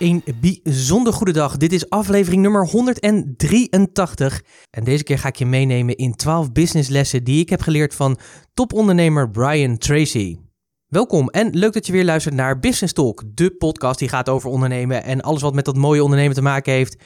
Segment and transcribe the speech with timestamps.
[0.00, 1.56] Een bijzonder goede dag.
[1.56, 4.42] Dit is aflevering nummer 183.
[4.70, 8.18] En deze keer ga ik je meenemen in 12 businesslessen die ik heb geleerd van
[8.54, 10.38] topondernemer Brian Tracy.
[10.86, 14.50] Welkom en leuk dat je weer luistert naar Business Talk, de podcast die gaat over
[14.50, 16.96] ondernemen en alles wat met dat mooie ondernemen te maken heeft.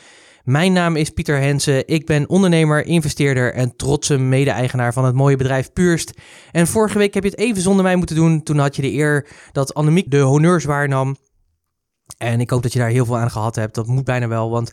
[0.44, 1.86] Mijn naam is Pieter Hensen.
[1.86, 6.12] Ik ben ondernemer, investeerder en trotse mede-eigenaar van het mooie bedrijf Purst.
[6.52, 8.42] En vorige week heb je het even zonder mij moeten doen.
[8.42, 11.16] Toen had je de eer dat Annemiek de honneurs waarnam.
[12.16, 13.74] En ik hoop dat je daar heel veel aan gehad hebt.
[13.74, 14.72] Dat moet bijna wel, want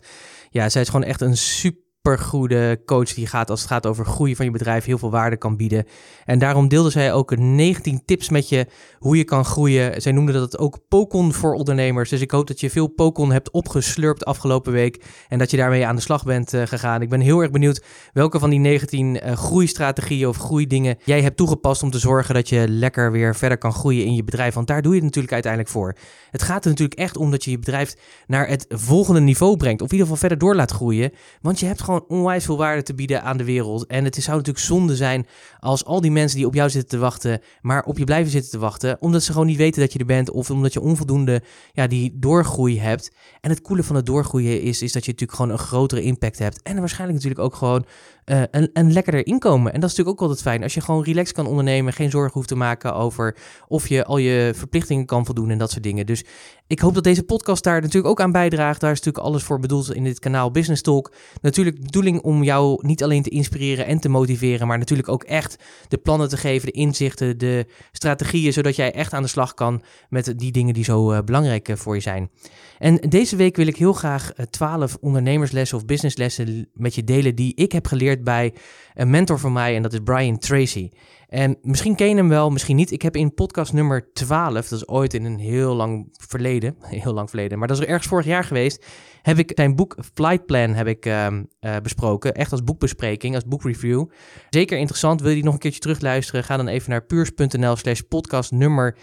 [0.50, 4.04] ja, zij is gewoon echt een super supergoede coach die gaat als het gaat over
[4.04, 5.84] groeien van je bedrijf heel veel waarde kan bieden.
[6.24, 8.66] En daarom deelde zij ook 19 tips met je
[8.98, 10.02] hoe je kan groeien.
[10.02, 12.10] Zij noemde dat ook Pokon voor ondernemers.
[12.10, 15.86] Dus ik hoop dat je veel Pokon hebt opgeslurpt afgelopen week en dat je daarmee
[15.86, 17.02] aan de slag bent uh, gegaan.
[17.02, 21.36] Ik ben heel erg benieuwd welke van die 19 uh, groeistrategieën of groeidingen jij hebt
[21.36, 24.54] toegepast om te zorgen dat je lekker weer verder kan groeien in je bedrijf.
[24.54, 25.96] Want daar doe je het natuurlijk uiteindelijk voor.
[26.30, 27.94] Het gaat er natuurlijk echt om dat je je bedrijf
[28.26, 29.82] naar het volgende niveau brengt.
[29.82, 31.12] Of in ieder geval verder door laat groeien.
[31.40, 33.86] Want je hebt gewoon gewoon onwijs veel waarde te bieden aan de wereld.
[33.86, 35.26] En het zou natuurlijk zonde zijn
[35.60, 38.50] als al die mensen die op jou zitten te wachten, maar op je blijven zitten
[38.50, 41.42] te wachten, omdat ze gewoon niet weten dat je er bent of omdat je onvoldoende
[41.72, 43.12] ja, die doorgroei hebt.
[43.40, 46.38] En het coole van het doorgroeien is, is dat je natuurlijk gewoon een grotere impact
[46.38, 46.62] hebt.
[46.62, 47.84] En waarschijnlijk natuurlijk ook gewoon
[48.26, 49.72] uh, een, een lekkerder inkomen.
[49.72, 50.62] En dat is natuurlijk ook altijd fijn.
[50.62, 53.36] Als je gewoon relaxed kan ondernemen, geen zorgen hoeft te maken over
[53.68, 56.06] of je al je verplichtingen kan voldoen en dat soort dingen.
[56.06, 56.24] Dus
[56.66, 58.80] ik hoop dat deze podcast daar natuurlijk ook aan bijdraagt.
[58.80, 61.12] Daar is natuurlijk alles voor bedoeld in dit kanaal Business Talk.
[61.40, 65.24] Natuurlijk de bedoeling om jou niet alleen te inspireren en te motiveren, maar natuurlijk ook
[65.24, 65.56] echt
[65.88, 69.82] de plannen te geven, de inzichten, de strategieën, zodat jij echt aan de slag kan
[70.08, 72.30] met die dingen die zo uh, belangrijk uh, voor je zijn.
[72.78, 77.54] En deze week wil ik heel graag 12 ondernemerslessen of businesslessen met je delen die
[77.54, 78.54] ik heb geleerd bij
[78.94, 80.90] een mentor van mij en dat is Brian Tracy.
[81.28, 82.90] En misschien ken je hem wel, misschien niet.
[82.90, 87.12] Ik heb in podcast nummer 12, dat is ooit in een heel lang verleden, heel
[87.12, 88.86] lang verleden, maar dat is er ergens vorig jaar geweest,
[89.22, 91.26] heb ik zijn boek Flight Plan heb ik, uh,
[91.60, 92.34] uh, besproken.
[92.34, 94.04] Echt als boekbespreking, als boekreview.
[94.50, 95.20] Zeker interessant.
[95.20, 96.44] Wil je die nog een keertje terugluisteren?
[96.44, 98.96] Ga dan even naar puurs.nl slash podcast nummer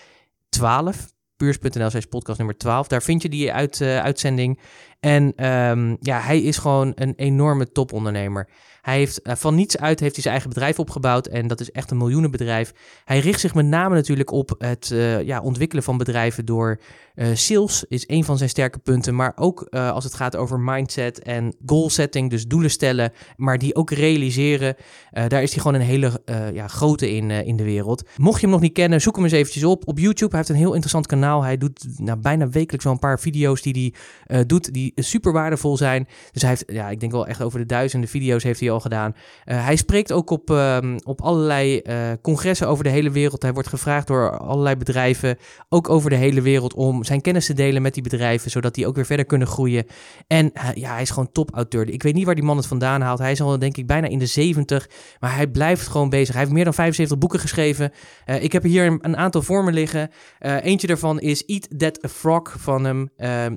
[0.49, 1.07] 12
[1.39, 2.87] puurs.nl slash podcast nummer 12.
[2.87, 4.59] Daar vind je die uit, uh, uitzending.
[4.99, 8.49] En um, ja, hij is gewoon een enorme topondernemer.
[8.81, 11.71] Hij heeft uh, van niets uit heeft hij zijn eigen bedrijf opgebouwd en dat is
[11.71, 12.73] echt een miljoenenbedrijf.
[13.05, 16.79] Hij richt zich met name natuurlijk op het uh, ja, ontwikkelen van bedrijven door
[17.15, 21.19] uh, sales is een van zijn sterke punten, maar ook als het gaat over mindset
[21.19, 24.75] en goal setting, dus doelen stellen, maar die ook realiseren.
[25.11, 26.21] daar is hij gewoon een hele
[26.53, 28.09] ja, grote in, in de wereld.
[28.17, 30.29] Mocht je hem nog niet kennen, zoek hem eens eventjes op op YouTube.
[30.29, 31.43] Hij heeft een heel interessant kanaal.
[31.43, 33.93] Hij doet nou, bijna wekelijks wel een paar video's die
[34.27, 36.07] hij doet, die super waardevol zijn.
[36.31, 38.79] Dus hij heeft, ja, ik denk wel echt over de duizenden video's heeft hij al
[38.79, 39.15] gedaan.
[39.45, 43.41] Uh, hij spreekt ook op, uh, op allerlei uh, congressen over de hele wereld.
[43.41, 45.37] Hij wordt gevraagd door allerlei bedrijven,
[45.69, 48.87] ook over de hele wereld, om zijn kennis te delen met die bedrijven, zodat die
[48.87, 49.85] ook weer verder kunnen groeien.
[50.27, 51.89] En ja, hij is gewoon topauteur.
[51.89, 53.19] Ik weet niet waar die man het vandaan haalt.
[53.19, 54.89] Hij is al denk ik bijna in de 70,
[55.19, 56.33] maar hij blijft gewoon bezig.
[56.33, 57.91] Hij heeft meer dan 75 boeken geschreven.
[58.25, 60.09] ik heb hier een, een aantal voor me liggen.
[60.39, 63.09] eentje daarvan is Eat That Frog van hem.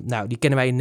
[0.05, 0.75] nou, die kennen wij in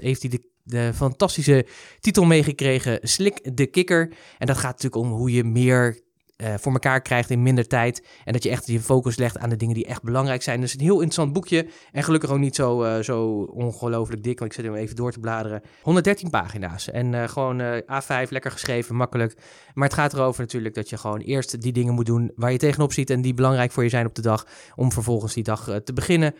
[0.00, 1.66] Heeft hij de de fantastische
[2.00, 4.12] titel meegekregen, Slik de Kikker.
[4.38, 6.00] En dat gaat natuurlijk om hoe je meer
[6.36, 8.06] uh, voor elkaar krijgt in minder tijd.
[8.24, 10.60] En dat je echt je focus legt aan de dingen die echt belangrijk zijn.
[10.60, 11.66] Dus een heel interessant boekje.
[11.92, 14.38] En gelukkig ook niet zo, uh, zo ongelooflijk dik.
[14.38, 15.62] Want ik zit hem even door te bladeren.
[15.82, 16.90] 113 pagina's.
[16.90, 19.36] En uh, gewoon A5, lekker geschreven, makkelijk.
[19.74, 22.58] Maar het gaat erover natuurlijk dat je gewoon eerst die dingen moet doen waar je
[22.58, 23.10] tegenop ziet.
[23.10, 24.46] En die belangrijk voor je zijn op de dag.
[24.74, 26.34] Om vervolgens die dag te beginnen.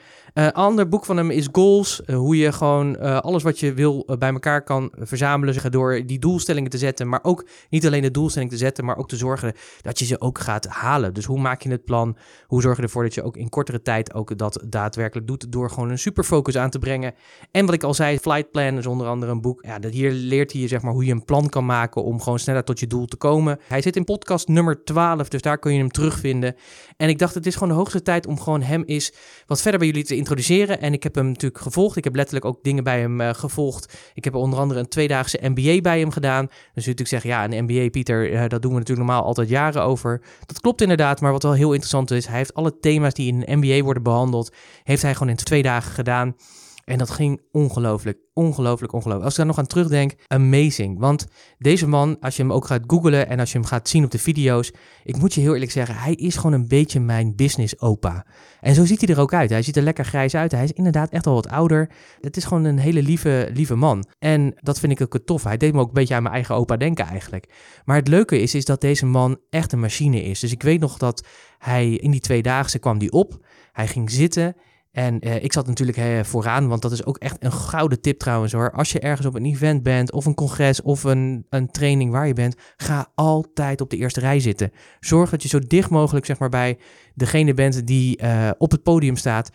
[0.52, 2.02] Ander boek van hem is Goals.
[2.06, 5.70] hoe je gewoon alles wat je wil bij elkaar kan verzamelen.
[5.70, 7.08] Door die doelstellingen te zetten.
[7.08, 8.84] Maar ook niet alleen de doelstelling te zetten.
[8.84, 11.14] Maar ook te zorgen dat je ze ook gaat halen.
[11.14, 12.16] Dus hoe maak je het plan?
[12.46, 15.70] Hoe zorg je ervoor dat je ook in kortere tijd ook dat daadwerkelijk doet door
[15.70, 17.14] gewoon een superfocus aan te brengen?
[17.50, 19.64] En wat ik al zei, Flight Plan is onder andere een boek.
[19.64, 22.20] Ja, dat hier leert hij je zeg maar hoe je een plan kan maken om
[22.20, 23.58] gewoon sneller tot je doel te komen.
[23.66, 26.54] Hij zit in podcast nummer 12, dus daar kun je hem terugvinden.
[26.96, 29.12] En ik dacht, het is gewoon de hoogste tijd om gewoon hem eens
[29.46, 30.80] wat verder bij jullie te introduceren.
[30.80, 31.96] En ik heb hem natuurlijk gevolgd.
[31.96, 33.98] Ik heb letterlijk ook dingen bij hem uh, gevolgd.
[34.14, 36.46] Ik heb onder andere een tweedaagse MBA bij hem gedaan.
[36.46, 39.73] Dus natuurlijk zeggen, ja, een MBA, Pieter, uh, dat doen we natuurlijk normaal altijd jaren
[39.82, 40.20] over.
[40.46, 43.42] Dat klopt inderdaad, maar wat wel heel interessant is, hij heeft alle thema's die in
[43.46, 46.36] een MBA worden behandeld, heeft hij gewoon in twee dagen gedaan.
[46.84, 49.24] En dat ging ongelooflijk, ongelooflijk, ongelooflijk.
[49.24, 50.98] Als ik daar nog aan terugdenk, amazing.
[50.98, 51.26] Want
[51.58, 54.10] deze man, als je hem ook gaat googlen en als je hem gaat zien op
[54.10, 54.72] de video's,
[55.04, 58.26] ik moet je heel eerlijk zeggen, hij is gewoon een beetje mijn business opa.
[58.60, 59.50] En zo ziet hij er ook uit.
[59.50, 60.52] Hij ziet er lekker grijs uit.
[60.52, 61.90] Hij is inderdaad echt al wat ouder.
[62.20, 64.04] Het is gewoon een hele lieve, lieve man.
[64.18, 65.44] En dat vind ik ook tof.
[65.44, 67.52] Hij deed me ook een beetje aan mijn eigen opa denken eigenlijk.
[67.84, 70.40] Maar het leuke is, is dat deze man echt een machine is.
[70.40, 71.26] Dus ik weet nog dat
[71.58, 73.46] hij in die tweedaagse kwam die op.
[73.72, 74.56] Hij ging zitten
[74.94, 78.18] en uh, ik zat natuurlijk uh, vooraan, want dat is ook echt een gouden tip
[78.18, 78.72] trouwens hoor.
[78.72, 82.26] Als je ergens op een event bent, of een congres, of een, een training waar
[82.26, 84.70] je bent, ga altijd op de eerste rij zitten.
[85.00, 86.78] Zorg dat je zo dicht mogelijk zeg maar, bij
[87.14, 89.50] degene bent die uh, op het podium staat.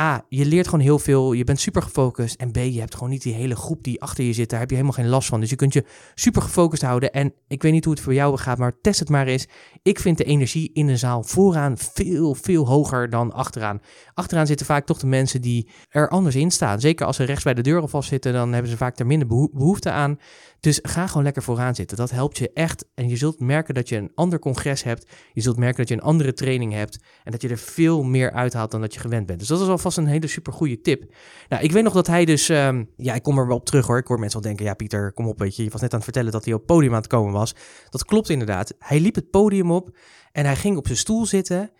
[0.00, 2.40] A, je leert gewoon heel veel, je bent super gefocust.
[2.40, 4.68] En B, je hebt gewoon niet die hele groep die achter je zit, daar heb
[4.68, 5.40] je helemaal geen last van.
[5.40, 5.84] Dus je kunt je
[6.14, 7.12] super gefocust houden.
[7.12, 9.46] En ik weet niet hoe het voor jou gaat, maar test het maar eens.
[9.82, 13.80] Ik vind de energie in een zaal vooraan veel, veel hoger dan achteraan.
[14.14, 16.80] Achteraan zitten vaak toch de mensen die er anders in staan.
[16.80, 19.90] Zeker als ze rechts bij de deur zitten, dan hebben ze vaak er minder behoefte
[19.90, 20.18] aan.
[20.60, 21.96] Dus ga gewoon lekker vooraan zitten.
[21.96, 22.88] Dat helpt je echt.
[22.94, 25.06] En je zult merken dat je een ander congres hebt.
[25.32, 26.98] Je zult merken dat je een andere training hebt.
[27.24, 29.38] En dat je er veel meer uithaalt dan dat je gewend bent.
[29.38, 31.14] Dus dat is alvast een hele super goede tip.
[31.48, 32.48] Nou, ik weet nog dat hij dus.
[32.48, 33.98] Um, ja, ik kom er wel op terug hoor.
[33.98, 35.38] Ik hoor mensen al denken: ja, Pieter, kom op.
[35.38, 37.06] Weet je, je was net aan het vertellen dat hij op het podium aan het
[37.06, 37.54] komen was.
[37.88, 38.74] Dat klopt inderdaad.
[38.78, 39.96] Hij liep het podium op
[40.32, 41.70] en hij ging op zijn stoel zitten.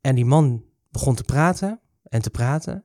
[0.00, 2.84] En die man begon te praten en te praten.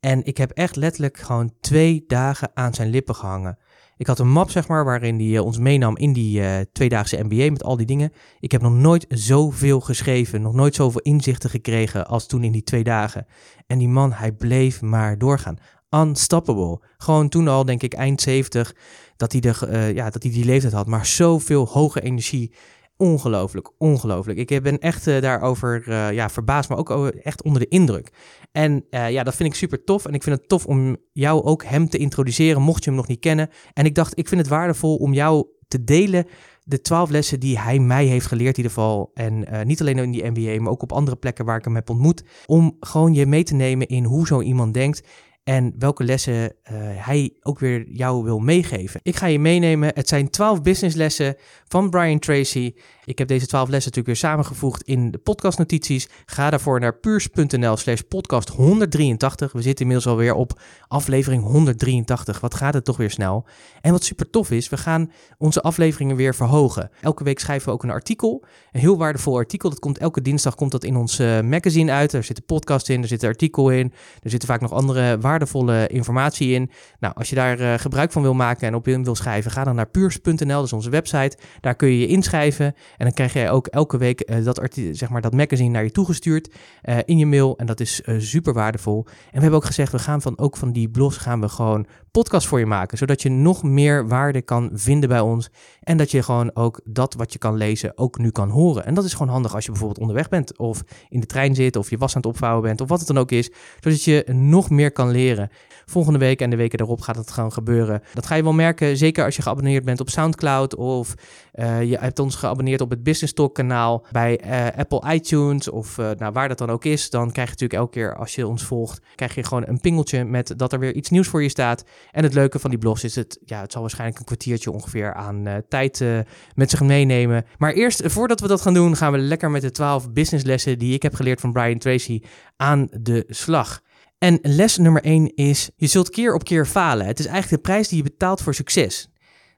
[0.00, 3.58] En ik heb echt letterlijk gewoon twee dagen aan zijn lippen gehangen.
[4.00, 7.22] Ik had een map, zeg maar, waarin hij uh, ons meenam in die uh, tweedaagse
[7.22, 8.12] MBA met al die dingen.
[8.38, 12.62] Ik heb nog nooit zoveel geschreven, nog nooit zoveel inzichten gekregen als toen in die
[12.62, 13.26] twee dagen.
[13.66, 15.58] En die man, hij bleef maar doorgaan.
[15.90, 16.80] Unstoppable.
[16.98, 18.74] Gewoon toen al, denk ik, eind 70,
[19.16, 20.86] dat hij, de, uh, ja, dat hij die leeftijd had.
[20.86, 22.52] Maar zoveel hoge energie
[23.00, 24.50] ongelooflijk, ongelooflijk.
[24.50, 28.10] Ik ben echt uh, daarover uh, ja, verbaasd, maar ook echt onder de indruk.
[28.52, 30.06] En ja, dat vind ik super tof.
[30.06, 33.08] En ik vind het tof om jou ook hem te introduceren, mocht je hem nog
[33.08, 33.48] niet kennen.
[33.72, 36.26] En ik dacht, ik vind het waardevol om jou te delen
[36.64, 39.10] de twaalf lessen die hij mij heeft geleerd in ieder geval.
[39.14, 41.90] En niet alleen in die MBA, maar ook op andere plekken waar ik hem heb
[41.90, 42.24] ontmoet.
[42.46, 45.02] Om gewoon je mee te nemen in hoe zo iemand denkt
[45.44, 46.50] en welke lessen uh,
[46.82, 49.00] hij ook weer jou wil meegeven.
[49.02, 49.90] Ik ga je meenemen.
[49.94, 51.36] Het zijn 12 businesslessen
[51.68, 52.74] van Brian Tracy.
[53.10, 56.08] Ik heb deze 12 lessen natuurlijk weer samengevoegd in de podcastnotities.
[56.24, 59.52] Ga daarvoor naar puurs.nl slash podcast 183.
[59.52, 62.40] We zitten inmiddels alweer op aflevering 183.
[62.40, 63.46] Wat gaat het toch weer snel.
[63.80, 66.90] En wat super tof is, we gaan onze afleveringen weer verhogen.
[67.00, 68.44] Elke week schrijven we ook een artikel.
[68.72, 69.70] Een heel waardevol artikel.
[69.70, 72.12] Dat komt elke dinsdag komt dat in ons uh, magazine uit.
[72.12, 73.92] Er zit een podcast in, er zit een artikel in.
[74.22, 76.70] Er zitten vaak nog andere waardevolle informatie in.
[76.98, 79.64] Nou, als je daar uh, gebruik van wil maken en op in wil schrijven, ga
[79.64, 81.38] dan naar puurs.nl, dat is onze website.
[81.60, 82.74] Daar kun je je inschrijven.
[83.00, 85.90] En dan krijg jij ook elke week uh, dat, zeg maar, dat magazine naar je
[85.90, 86.50] toegestuurd
[86.84, 87.56] uh, in je mail.
[87.56, 89.04] En dat is uh, super waardevol.
[89.06, 91.86] En we hebben ook gezegd, we gaan van, ook van die blogs gaan we gewoon
[92.10, 92.98] podcast voor je maken.
[92.98, 95.50] Zodat je nog meer waarde kan vinden bij ons.
[95.80, 98.86] En dat je gewoon ook dat wat je kan lezen ook nu kan horen.
[98.86, 100.58] En dat is gewoon handig als je bijvoorbeeld onderweg bent.
[100.58, 101.76] Of in de trein zit.
[101.76, 102.80] Of je was aan het opvouwen bent.
[102.80, 103.50] Of wat het dan ook is.
[103.80, 105.50] Zodat je nog meer kan leren.
[105.86, 108.02] Volgende week en de weken daarop gaat het gewoon gebeuren.
[108.14, 108.96] Dat ga je wel merken.
[108.96, 110.74] Zeker als je geabonneerd bent op Soundcloud.
[110.74, 111.14] Of
[111.54, 114.06] uh, je hebt ons geabonneerd op het Business Talk kanaal.
[114.10, 115.68] Bij uh, Apple iTunes.
[115.68, 117.10] Of uh, nou, waar dat dan ook is.
[117.10, 119.02] Dan krijg je natuurlijk elke keer als je ons volgt.
[119.14, 121.84] Krijg je gewoon een pingeltje met dat er weer iets nieuws voor je staat.
[122.10, 125.14] En het leuke van die blogs is het, ja, het zal waarschijnlijk een kwartiertje ongeveer
[125.14, 126.18] aan uh, tijd uh,
[126.54, 127.44] met zich meenemen.
[127.58, 130.94] Maar eerst, voordat we dat gaan doen, gaan we lekker met de 12 businesslessen die
[130.94, 132.22] ik heb geleerd van Brian Tracy
[132.56, 133.80] aan de slag.
[134.18, 137.06] En les nummer 1 is, je zult keer op keer falen.
[137.06, 139.08] Het is eigenlijk de prijs die je betaalt voor succes.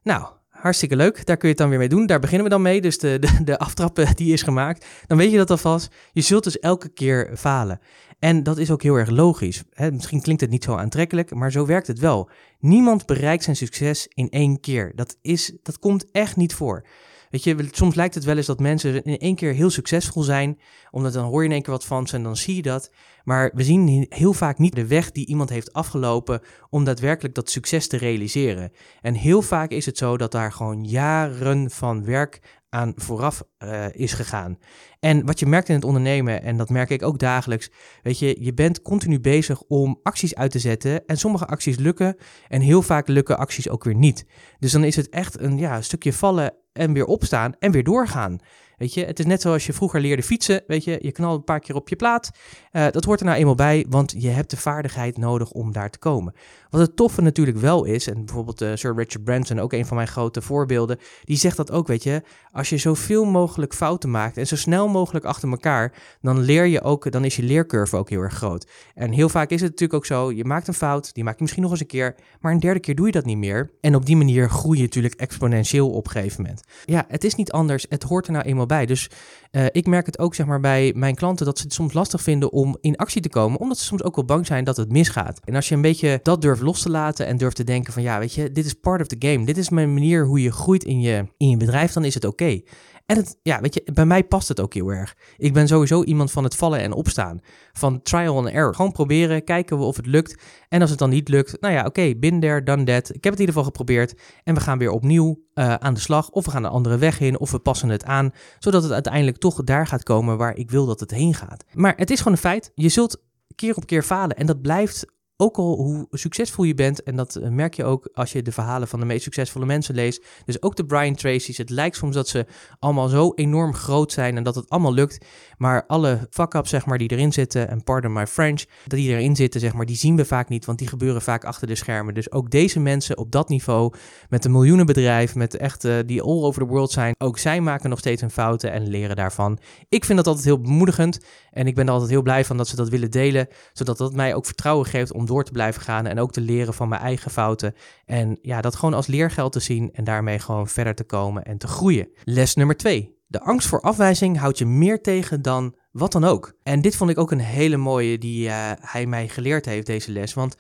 [0.02, 1.26] Nou, hartstikke leuk.
[1.26, 2.06] Daar kun je het dan weer mee doen.
[2.06, 2.80] Daar beginnen we dan mee.
[2.80, 4.87] Dus de, de, de aftrappen die is gemaakt.
[5.06, 5.94] Dan weet je dat alvast.
[6.12, 7.80] Je zult dus elke keer falen.
[8.23, 9.62] En dat is ook heel erg logisch.
[9.93, 12.31] Misschien klinkt het niet zo aantrekkelijk, maar zo werkt het wel.
[12.59, 14.93] Niemand bereikt zijn succes in één keer.
[14.95, 16.87] Dat, is, dat komt echt niet voor.
[17.31, 20.61] Weet je, soms lijkt het wel eens dat mensen in één keer heel succesvol zijn,
[20.91, 22.91] omdat dan hoor je in één keer wat van ze en dan zie je dat.
[23.25, 27.50] Maar we zien heel vaak niet de weg die iemand heeft afgelopen om daadwerkelijk dat
[27.50, 28.73] succes te realiseren.
[29.00, 33.85] En heel vaak is het zo dat daar gewoon jaren van werk aan vooraf uh,
[33.93, 34.59] is gegaan.
[35.00, 37.71] En wat je merkt in het ondernemen, en dat merk ik ook dagelijks,
[38.02, 41.07] weet je, je bent continu bezig om acties uit te zetten.
[41.07, 42.17] En sommige acties lukken
[42.49, 44.26] en heel vaak lukken acties ook weer niet.
[44.59, 48.38] Dus dan is het echt een ja, stukje vallen en weer opstaan en weer doorgaan.
[48.76, 50.62] Weet je, het is net zoals je vroeger leerde fietsen.
[50.67, 52.31] Weet je, je knalt een paar keer op je plaat.
[52.73, 55.91] Uh, dat hoort er nou eenmaal bij, want je hebt de vaardigheid nodig om daar
[55.91, 56.35] te komen.
[56.73, 59.97] Wat het toffe natuurlijk wel is, en bijvoorbeeld uh, Sir Richard Branson, ook een van
[59.97, 64.37] mijn grote voorbeelden, die zegt dat ook, weet je, als je zoveel mogelijk fouten maakt
[64.37, 68.11] en zo snel mogelijk achter elkaar, dan leer je ook, dan is je leercurve ook
[68.11, 68.67] heel erg groot.
[68.95, 71.43] En heel vaak is het natuurlijk ook zo, je maakt een fout, die maak je
[71.43, 73.71] misschien nog eens een keer, maar een derde keer doe je dat niet meer.
[73.81, 76.62] En op die manier groei je natuurlijk exponentieel op een gegeven moment.
[76.85, 78.87] Ja, het is niet anders, het hoort er nou eenmaal bij.
[78.87, 79.11] Dus
[79.50, 82.23] uh, ik merk het ook zeg maar bij mijn klanten dat ze het soms lastig
[82.23, 84.93] vinden om in actie te komen, omdat ze soms ook wel bang zijn dat het
[84.93, 85.41] misgaat.
[85.45, 88.02] En als je een beetje dat durft los te laten en durft te denken van
[88.02, 89.45] ja, weet je, dit is part of the game.
[89.45, 92.25] Dit is mijn manier hoe je groeit in je, in je bedrijf, dan is het
[92.25, 92.61] oké.
[93.07, 95.16] En het, ja, weet je, bij mij past het ook heel erg.
[95.37, 97.40] Ik ben sowieso iemand van het vallen en opstaan.
[97.73, 98.75] Van trial and error.
[98.75, 100.42] Gewoon proberen, kijken we of het lukt.
[100.69, 103.09] En als het dan niet lukt, nou ja, oké, bin there, done that.
[103.09, 104.14] Ik heb het in ieder geval geprobeerd.
[104.45, 106.31] En we gaan weer opnieuw uh, aan de slag.
[106.31, 108.31] Of we gaan een andere weg in, of we passen het aan.
[108.59, 111.64] Zodat het uiteindelijk toch daar gaat komen waar ik wil dat het heen gaat.
[111.73, 112.73] Maar het is gewoon een feit.
[112.75, 113.23] Je zult
[113.54, 114.37] keer op keer falen.
[114.37, 115.07] En dat blijft
[115.42, 118.52] ook al hoe succesvol je bent, en dat eh, merk je ook als je de
[118.52, 122.14] verhalen van de meest succesvolle mensen leest, dus ook de Brian Tracy's, het lijkt soms
[122.14, 122.46] dat ze
[122.78, 126.99] allemaal zo enorm groot zijn en dat het allemaal lukt, maar alle fuck-ups zeg maar,
[126.99, 130.16] die erin zitten, en pardon my French, dat die erin zitten, zeg maar, die zien
[130.16, 132.14] we vaak niet, want die gebeuren vaak achter de schermen.
[132.14, 133.92] Dus ook deze mensen op dat niveau,
[134.28, 137.90] met een miljoenenbedrijf, met echt uh, die all over the world zijn, ook zij maken
[137.90, 139.58] nog steeds hun fouten en leren daarvan.
[139.88, 141.20] Ik vind dat altijd heel bemoedigend
[141.50, 144.14] en ik ben er altijd heel blij van dat ze dat willen delen, zodat dat
[144.14, 147.00] mij ook vertrouwen geeft om door te blijven gaan en ook te leren van mijn
[147.00, 147.74] eigen fouten.
[148.04, 151.58] En ja, dat gewoon als leergeld te zien en daarmee gewoon verder te komen en
[151.58, 152.08] te groeien.
[152.24, 153.20] Les nummer twee.
[153.26, 156.52] De angst voor afwijzing houdt je meer tegen dan wat dan ook.
[156.62, 160.12] En dit vond ik ook een hele mooie die uh, hij mij geleerd heeft, deze
[160.12, 160.34] les.
[160.34, 160.56] Want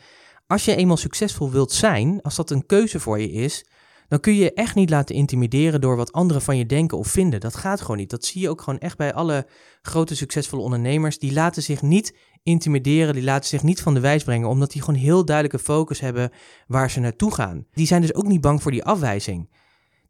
[0.46, 3.64] als je eenmaal succesvol wilt zijn, als dat een keuze voor je is,
[4.08, 7.08] dan kun je je echt niet laten intimideren door wat anderen van je denken of
[7.08, 7.40] vinden.
[7.40, 8.10] Dat gaat gewoon niet.
[8.10, 9.46] Dat zie je ook gewoon echt bij alle
[9.82, 11.18] grote succesvolle ondernemers.
[11.18, 14.82] Die laten zich niet intimideren, die laten zich niet van de wijs brengen, omdat die
[14.82, 16.30] gewoon heel duidelijke focus hebben
[16.66, 17.66] waar ze naartoe gaan.
[17.72, 19.48] Die zijn dus ook niet bang voor die afwijzing.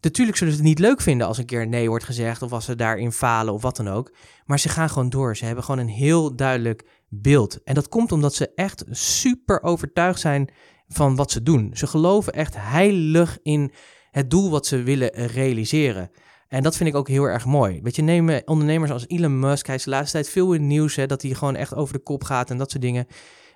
[0.01, 2.65] Natuurlijk zullen ze het niet leuk vinden als een keer nee wordt gezegd of als
[2.65, 4.13] ze daarin falen of wat dan ook.
[4.45, 5.37] Maar ze gaan gewoon door.
[5.37, 7.63] Ze hebben gewoon een heel duidelijk beeld.
[7.63, 10.51] En dat komt omdat ze echt super overtuigd zijn
[10.89, 11.71] van wat ze doen.
[11.75, 13.73] Ze geloven echt heilig in
[14.11, 16.11] het doel wat ze willen realiseren.
[16.53, 17.81] En dat vind ik ook heel erg mooi.
[17.83, 20.69] Weet je, nemen ondernemers als Elon Musk, hij is de laatste tijd veel in het
[20.69, 23.07] nieuws, hè, dat hij gewoon echt over de kop gaat en dat soort dingen.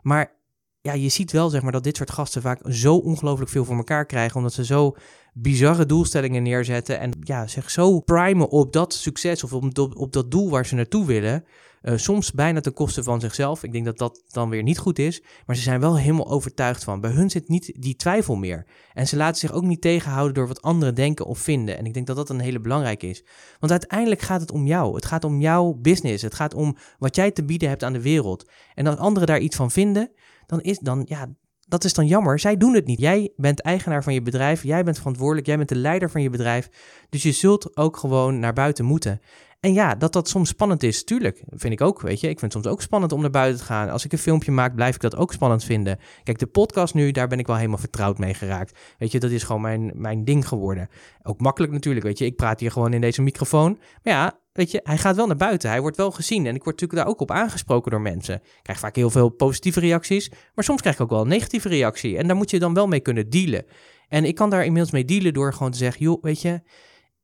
[0.03, 0.33] Maar
[0.81, 3.77] ja, je ziet wel zeg maar, dat dit soort gasten vaak zo ongelooflijk veel voor
[3.77, 4.97] elkaar krijgen, omdat ze zo
[5.33, 10.31] bizarre doelstellingen neerzetten en ja, zich zo primen op dat succes of op, op dat
[10.31, 11.45] doel waar ze naartoe willen.
[11.87, 13.63] Uh, soms bijna ten koste van zichzelf.
[13.63, 15.23] Ik denk dat dat dan weer niet goed is.
[15.47, 17.01] Maar ze zijn wel helemaal overtuigd van.
[17.01, 18.67] Bij hun zit niet die twijfel meer.
[18.93, 21.79] En ze laten zich ook niet tegenhouden door wat anderen denken of vinden.
[21.79, 23.25] En ik denk dat dat een hele belangrijke is.
[23.59, 24.95] Want uiteindelijk gaat het om jou.
[24.95, 26.23] Het gaat om jouw business.
[26.23, 28.51] Het gaat om wat jij te bieden hebt aan de wereld.
[28.75, 30.11] En als anderen daar iets van vinden,
[30.47, 31.29] dan is dan, ja,
[31.69, 32.39] dat is dan jammer.
[32.39, 33.01] Zij doen het niet.
[33.01, 34.63] Jij bent eigenaar van je bedrijf.
[34.63, 35.47] Jij bent verantwoordelijk.
[35.47, 36.69] Jij bent de leider van je bedrijf.
[37.09, 39.21] Dus je zult ook gewoon naar buiten moeten.
[39.67, 42.29] En ja, dat dat soms spannend is, tuurlijk, vind ik ook, weet je.
[42.29, 43.91] Ik vind het soms ook spannend om naar buiten te gaan.
[43.91, 45.99] Als ik een filmpje maak, blijf ik dat ook spannend vinden.
[46.23, 48.79] Kijk, de podcast nu, daar ben ik wel helemaal vertrouwd mee geraakt.
[48.99, 50.89] Weet je, dat is gewoon mijn, mijn ding geworden.
[51.23, 52.25] Ook makkelijk natuurlijk, weet je.
[52.25, 53.79] Ik praat hier gewoon in deze microfoon.
[54.03, 55.71] Maar ja, weet je, hij gaat wel naar buiten.
[55.71, 56.47] Hij wordt wel gezien.
[56.47, 58.35] En ik word natuurlijk daar ook op aangesproken door mensen.
[58.35, 60.31] Ik krijg vaak heel veel positieve reacties.
[60.55, 62.17] Maar soms krijg ik ook wel een negatieve reactie.
[62.17, 63.65] En daar moet je dan wel mee kunnen dealen.
[64.09, 66.61] En ik kan daar inmiddels mee dealen door gewoon te zeggen, joh, weet je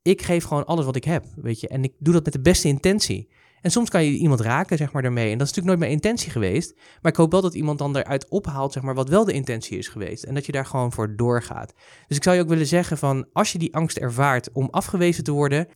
[0.02, 1.68] ik geef gewoon alles wat ik heb, weet je.
[1.68, 3.28] En ik doe dat met de beste intentie.
[3.60, 5.30] En soms kan je iemand raken, zeg maar, daarmee.
[5.30, 6.74] En dat is natuurlijk nooit mijn intentie geweest.
[7.02, 9.78] Maar ik hoop wel dat iemand dan eruit ophaalt, zeg maar, wat wel de intentie
[9.78, 10.24] is geweest.
[10.24, 11.72] En dat je daar gewoon voor doorgaat.
[12.08, 15.24] Dus ik zou je ook willen zeggen van, als je die angst ervaart om afgewezen
[15.24, 15.68] te worden,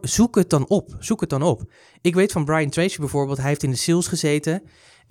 [0.00, 0.96] zoek het dan op.
[0.98, 1.62] Zoek het dan op.
[2.00, 4.62] Ik weet van Brian Tracy bijvoorbeeld, hij heeft in de sales gezeten.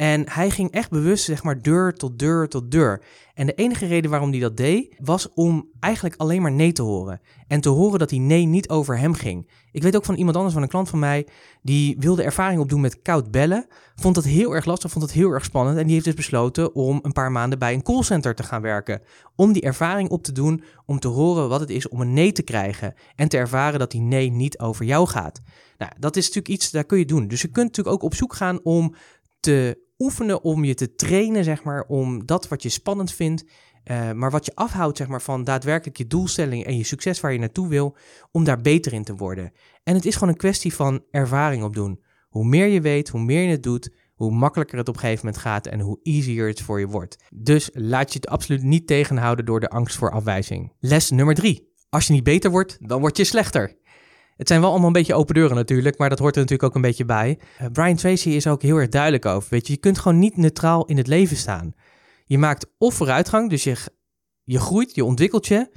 [0.01, 3.03] En hij ging echt bewust, zeg maar, deur tot deur tot deur.
[3.34, 6.81] En de enige reden waarom hij dat deed, was om eigenlijk alleen maar nee te
[6.81, 7.22] horen.
[7.48, 9.50] En te horen dat die nee niet over hem ging.
[9.72, 11.27] Ik weet ook van iemand anders, van een klant van mij,
[11.62, 13.67] die wilde ervaring opdoen met koud bellen.
[13.96, 15.77] Vond dat heel erg lastig, vond dat heel erg spannend.
[15.77, 19.01] En die heeft dus besloten om een paar maanden bij een callcenter te gaan werken.
[19.36, 22.31] Om die ervaring op te doen, om te horen wat het is om een nee
[22.31, 22.93] te krijgen.
[23.15, 25.41] En te ervaren dat die nee niet over jou gaat.
[25.77, 27.27] Nou, dat is natuurlijk iets, daar kun je doen.
[27.27, 28.96] Dus je kunt natuurlijk ook op zoek gaan om
[29.39, 33.46] te oefenen, om je te trainen, zeg maar, om dat wat je spannend vindt,
[33.86, 37.34] uh, maar wat je afhoudt, zeg maar, van daadwerkelijk je doelstelling en je succes waar
[37.34, 37.98] je naartoe wil,
[38.31, 39.51] om daar beter in te worden.
[39.84, 42.03] En het is gewoon een kwestie van ervaring opdoen.
[42.29, 45.25] Hoe meer je weet, hoe meer je het doet, hoe makkelijker het op een gegeven
[45.25, 47.17] moment gaat en hoe easier het voor je wordt.
[47.34, 50.74] Dus laat je het absoluut niet tegenhouden door de angst voor afwijzing.
[50.79, 51.70] Les nummer drie.
[51.89, 53.79] Als je niet beter wordt, dan word je slechter.
[54.42, 56.76] Het zijn wel allemaal een beetje open deuren natuurlijk, maar dat hoort er natuurlijk ook
[56.76, 57.40] een beetje bij.
[57.62, 59.50] Uh, Brian Tracy is ook heel erg duidelijk over.
[59.50, 61.74] Weet je, je kunt gewoon niet neutraal in het leven staan.
[62.26, 63.76] Je maakt of vooruitgang, dus je,
[64.44, 65.70] je groeit, je ontwikkelt je,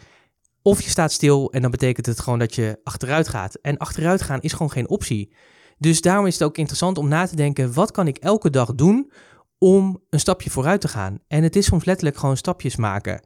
[0.63, 3.55] of je staat stil en dan betekent het gewoon dat je achteruit gaat.
[3.55, 5.35] En achteruit gaan is gewoon geen optie.
[5.79, 8.75] Dus daarom is het ook interessant om na te denken: wat kan ik elke dag
[8.75, 9.13] doen
[9.59, 11.19] om een stapje vooruit te gaan?
[11.29, 13.21] En het is soms letterlijk gewoon stapjes maken.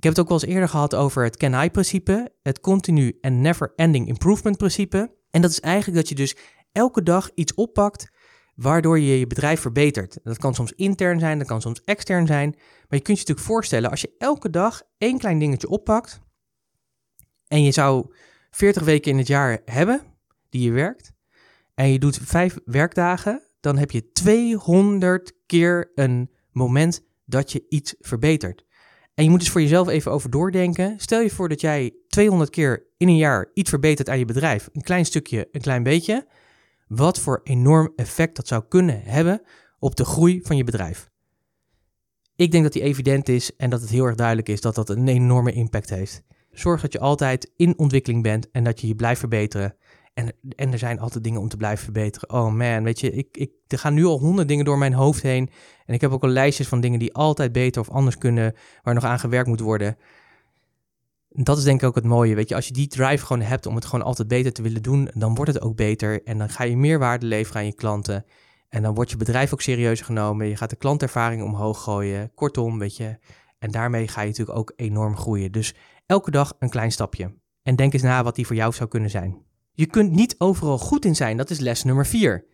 [0.00, 4.08] Ik heb het ook wel eens eerder gehad over het Can-I-principe, het continu en never-ending
[4.08, 5.14] improvement principe.
[5.30, 6.36] En dat is eigenlijk dat je dus
[6.72, 8.10] elke dag iets oppakt
[8.54, 10.18] waardoor je je bedrijf verbetert.
[10.22, 12.50] Dat kan soms intern zijn, dat kan soms extern zijn.
[12.50, 16.20] Maar je kunt je natuurlijk voorstellen, als je elke dag één klein dingetje oppakt
[17.46, 18.14] en je zou
[18.50, 20.02] 40 weken in het jaar hebben
[20.48, 21.12] die je werkt
[21.74, 27.94] en je doet vijf werkdagen, dan heb je 200 keer een moment dat je iets
[27.98, 28.68] verbetert.
[29.20, 30.94] En je moet dus voor jezelf even over doordenken.
[30.96, 34.68] Stel je voor dat jij 200 keer in een jaar iets verbetert aan je bedrijf.
[34.72, 36.26] Een klein stukje, een klein beetje.
[36.88, 39.42] Wat voor enorm effect dat zou kunnen hebben
[39.78, 41.10] op de groei van je bedrijf.
[42.36, 44.88] Ik denk dat die evident is en dat het heel erg duidelijk is dat dat
[44.88, 46.22] een enorme impact heeft.
[46.50, 49.76] Zorg dat je altijd in ontwikkeling bent en dat je je blijft verbeteren.
[50.20, 52.30] En, en er zijn altijd dingen om te blijven verbeteren.
[52.30, 55.22] Oh man, weet je, ik, ik, er gaan nu al honderd dingen door mijn hoofd
[55.22, 55.50] heen.
[55.86, 58.94] En ik heb ook al lijstjes van dingen die altijd beter of anders kunnen, waar
[58.94, 59.96] nog aan gewerkt moet worden.
[61.28, 62.54] dat is denk ik ook het mooie, weet je.
[62.54, 65.34] Als je die drive gewoon hebt om het gewoon altijd beter te willen doen, dan
[65.34, 66.22] wordt het ook beter.
[66.22, 68.24] En dan ga je meer waarde leveren aan je klanten.
[68.68, 70.46] En dan wordt je bedrijf ook serieuzer genomen.
[70.46, 72.34] Je gaat de klantervaring omhoog gooien.
[72.34, 73.18] Kortom, weet je.
[73.58, 75.52] En daarmee ga je natuurlijk ook enorm groeien.
[75.52, 75.74] Dus
[76.06, 77.34] elke dag een klein stapje.
[77.62, 79.48] En denk eens na wat die voor jou zou kunnen zijn.
[79.80, 82.44] Je kunt niet overal goed in zijn, dat is les nummer 4.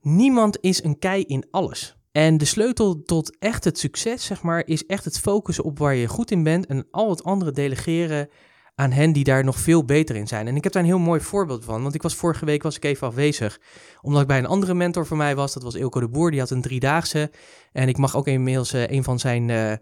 [0.00, 1.96] Niemand is een kei in alles.
[2.12, 5.94] En de sleutel tot echt het succes, zeg maar, is echt het focussen op waar
[5.94, 8.28] je goed in bent en al het andere delegeren
[8.74, 10.46] aan hen die daar nog veel beter in zijn.
[10.46, 12.76] En ik heb daar een heel mooi voorbeeld van, want ik was vorige week was
[12.76, 13.60] ik even afwezig,
[14.02, 16.40] omdat ik bij een andere mentor van mij was, dat was Ilko de Boer, die
[16.40, 17.30] had een driedaagse
[17.72, 19.48] en ik mag ook inmiddels uh, een van zijn...
[19.48, 19.72] Uh,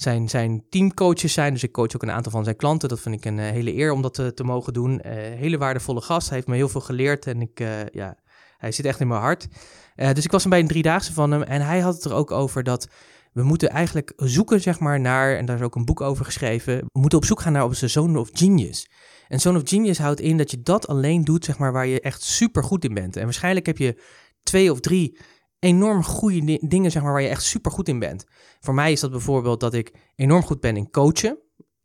[0.00, 1.52] zijn, zijn teamcoaches zijn.
[1.52, 2.88] Dus ik coach ook een aantal van zijn klanten.
[2.88, 4.92] Dat vind ik een uh, hele eer om dat te, te mogen doen.
[4.92, 6.26] Uh, hele waardevolle gast.
[6.26, 7.58] Hij heeft me heel veel geleerd en ik,
[7.92, 8.16] ja,
[8.58, 9.48] hij zit echt in mijn hart.
[9.94, 12.62] dus ik was bij een driedaagse van hem en hij had het er ook over
[12.62, 12.88] dat
[13.32, 16.78] we moeten eigenlijk zoeken zeg maar naar, en daar is ook een boek over geschreven,
[16.78, 18.90] we moeten op zoek gaan naar onze zone of genius.
[19.28, 22.00] En zone of genius houdt in dat je dat alleen doet zeg maar waar je
[22.00, 23.16] echt super goed in bent.
[23.16, 24.02] En waarschijnlijk heb je
[24.42, 25.18] twee of drie
[25.58, 28.24] enorm goede dingen, zeg maar, waar je echt super goed in bent.
[28.60, 31.38] Voor mij is dat bijvoorbeeld dat ik enorm goed ben in coachen.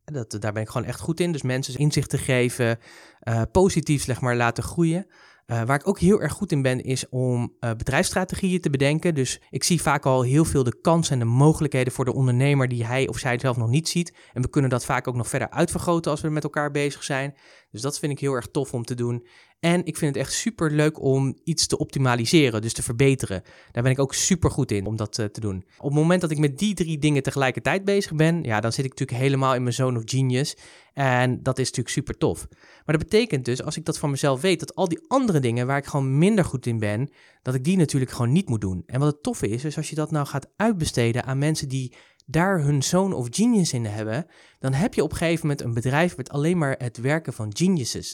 [0.04, 1.32] Dat, daar ben ik gewoon echt goed in.
[1.32, 2.80] Dus mensen inzicht te geven,
[3.24, 5.08] uh, positief zeg maar laten groeien.
[5.48, 9.16] Uh, waar ik ook heel erg goed in ben, is om uh, bedrijfsstrategieën te bedenken.
[9.16, 12.68] Dus ik zie vaak al heel veel de kansen en de mogelijkheden voor de ondernemer
[12.68, 14.16] die hij of zij zelf nog niet ziet.
[14.34, 17.36] En we kunnen dat vaak ook nog verder uitvergroten als we met elkaar bezig zijn.
[17.72, 19.28] Dus dat vind ik heel erg tof om te doen.
[19.64, 23.44] En ik vind het echt super leuk om iets te optimaliseren, dus te verbeteren.
[23.72, 25.66] Daar ben ik ook super goed in om dat uh, te doen.
[25.78, 28.86] Op het moment dat ik met die drie dingen tegelijkertijd bezig ben, ja, dan zit
[28.86, 30.58] ik natuurlijk helemaal in mijn zone of genius.
[30.94, 32.48] En dat is natuurlijk super tof.
[32.86, 35.68] Maar dat betekent dus, als ik dat van mezelf weet, dat al die andere dingen
[35.68, 37.10] waar ik gewoon minder goed in ben,
[37.42, 38.84] dat ik die natuurlijk gewoon niet moet doen.
[38.86, 41.94] En wat het toffe is, is als je dat nou gaat uitbesteden aan mensen die
[42.26, 44.26] daar hun zone of genius in hebben,
[44.60, 47.52] dan heb je op een gegeven moment een bedrijf met alleen maar het werken van
[47.54, 48.12] geniuses.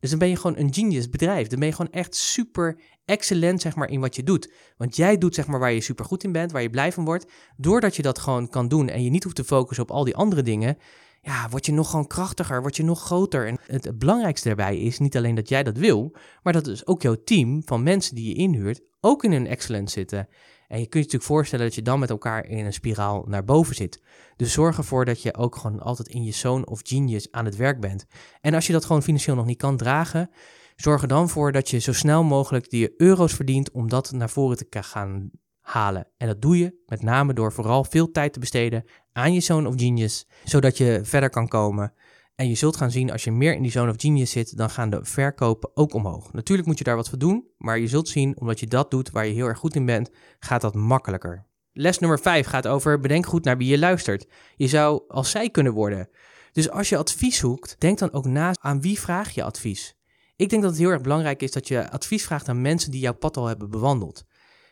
[0.00, 1.46] Dus dan ben je gewoon een genius bedrijf.
[1.46, 4.52] Dan ben je gewoon echt super excellent zeg maar, in wat je doet.
[4.76, 7.04] Want jij doet zeg maar, waar je super goed in bent, waar je blij van
[7.04, 7.32] wordt.
[7.56, 10.16] Doordat je dat gewoon kan doen en je niet hoeft te focussen op al die
[10.16, 10.76] andere dingen,
[11.22, 13.46] ja, word je nog gewoon krachtiger, word je nog groter.
[13.46, 17.02] En het belangrijkste daarbij is niet alleen dat jij dat wil, maar dat dus ook
[17.02, 20.28] jouw team van mensen die je inhuurt ook in een excellent zitten.
[20.70, 23.44] En je kunt je natuurlijk voorstellen dat je dan met elkaar in een spiraal naar
[23.44, 24.02] boven zit.
[24.36, 27.56] Dus zorg ervoor dat je ook gewoon altijd in je zone of genius aan het
[27.56, 28.06] werk bent.
[28.40, 30.30] En als je dat gewoon financieel nog niet kan dragen,
[30.76, 34.30] zorg er dan voor dat je zo snel mogelijk die euro's verdient om dat naar
[34.30, 35.30] voren te gaan
[35.60, 36.06] halen.
[36.16, 39.68] En dat doe je met name door vooral veel tijd te besteden aan je zone
[39.68, 41.92] of genius, zodat je verder kan komen.
[42.40, 44.70] En je zult gaan zien, als je meer in die zone of genius zit, dan
[44.70, 46.32] gaan de verkopen ook omhoog.
[46.32, 49.10] Natuurlijk moet je daar wat voor doen, maar je zult zien, omdat je dat doet
[49.10, 51.46] waar je heel erg goed in bent, gaat dat makkelijker.
[51.72, 54.26] Les nummer 5 gaat over bedenk goed naar wie je luistert.
[54.56, 56.08] Je zou als zij kunnen worden.
[56.52, 59.96] Dus als je advies zoekt, denk dan ook na aan wie vraag je advies.
[60.36, 63.00] Ik denk dat het heel erg belangrijk is dat je advies vraagt aan mensen die
[63.00, 64.24] jouw pad al hebben bewandeld.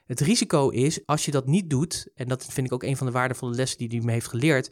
[0.06, 3.06] Het risico is, als je dat niet doet, en dat vind ik ook een van
[3.06, 4.70] de waardevolle lessen die hij me heeft geleerd,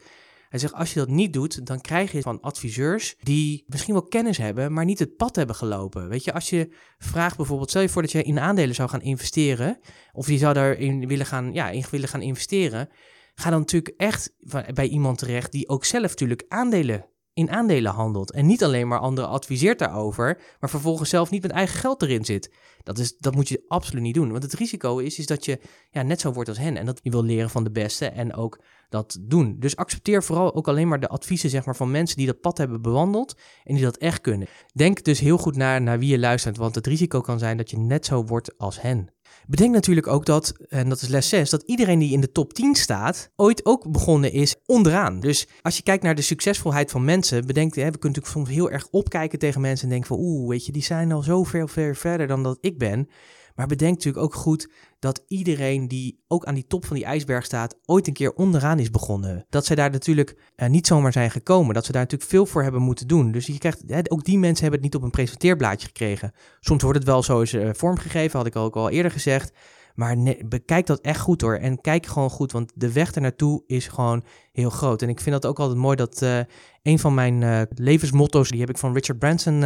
[0.49, 4.07] hij zegt, als je dat niet doet, dan krijg je van adviseurs die misschien wel
[4.07, 6.09] kennis hebben, maar niet het pad hebben gelopen.
[6.09, 9.01] Weet je, als je vraagt bijvoorbeeld, stel je voor dat je in aandelen zou gaan
[9.01, 9.79] investeren,
[10.11, 12.89] of je zou daarin willen gaan, ja, in willen gaan investeren,
[13.35, 14.33] ga dan natuurlijk echt
[14.73, 17.05] bij iemand terecht die ook zelf natuurlijk aandelen
[17.37, 18.31] in aandelen handelt.
[18.31, 22.25] En niet alleen maar anderen adviseert daarover, maar vervolgens zelf niet met eigen geld erin
[22.25, 22.53] zit.
[22.83, 24.31] Dat, is, dat moet je absoluut niet doen.
[24.31, 25.59] Want het risico is, is dat je
[25.91, 26.77] ja, net zo wordt als hen.
[26.77, 29.55] En dat je wil leren van de beste en ook dat doen.
[29.59, 32.57] Dus accepteer vooral ook alleen maar de adviezen zeg maar, van mensen die dat pad
[32.57, 34.47] hebben bewandeld en die dat echt kunnen.
[34.73, 37.69] Denk dus heel goed naar, naar wie je luistert, want het risico kan zijn dat
[37.69, 39.09] je net zo wordt als hen.
[39.47, 42.53] Bedenk natuurlijk ook dat, en dat is les 6, dat iedereen die in de top
[42.53, 45.19] 10 staat, ooit ook begonnen is onderaan.
[45.19, 48.49] Dus als je kijkt naar de succesvolheid van mensen, bedenk, hè, we kunnen natuurlijk soms
[48.49, 51.43] heel erg opkijken tegen mensen en denken van, oeh, weet je, die zijn al zo
[51.43, 53.09] ver, ver verder dan dat ik ben.
[53.55, 57.45] Maar bedenk natuurlijk ook goed dat iedereen die ook aan die top van die ijsberg
[57.45, 59.45] staat, ooit een keer onderaan is begonnen.
[59.49, 61.73] Dat zij daar natuurlijk eh, niet zomaar zijn gekomen.
[61.73, 63.31] Dat ze daar natuurlijk veel voor hebben moeten doen.
[63.31, 66.31] Dus je krijgt, ook die mensen hebben het niet op een presenteerblaadje gekregen.
[66.59, 69.51] Soms wordt het wel zo eens uh, vormgegeven, had ik ook al eerder gezegd.
[69.95, 71.55] Maar bekijk dat echt goed hoor.
[71.55, 75.01] En kijk gewoon goed, want de weg er naartoe is gewoon heel groot.
[75.01, 76.39] En ik vind dat ook altijd mooi dat uh,
[76.83, 79.63] een van mijn levensmotto's, die heb ik van Richard Branson.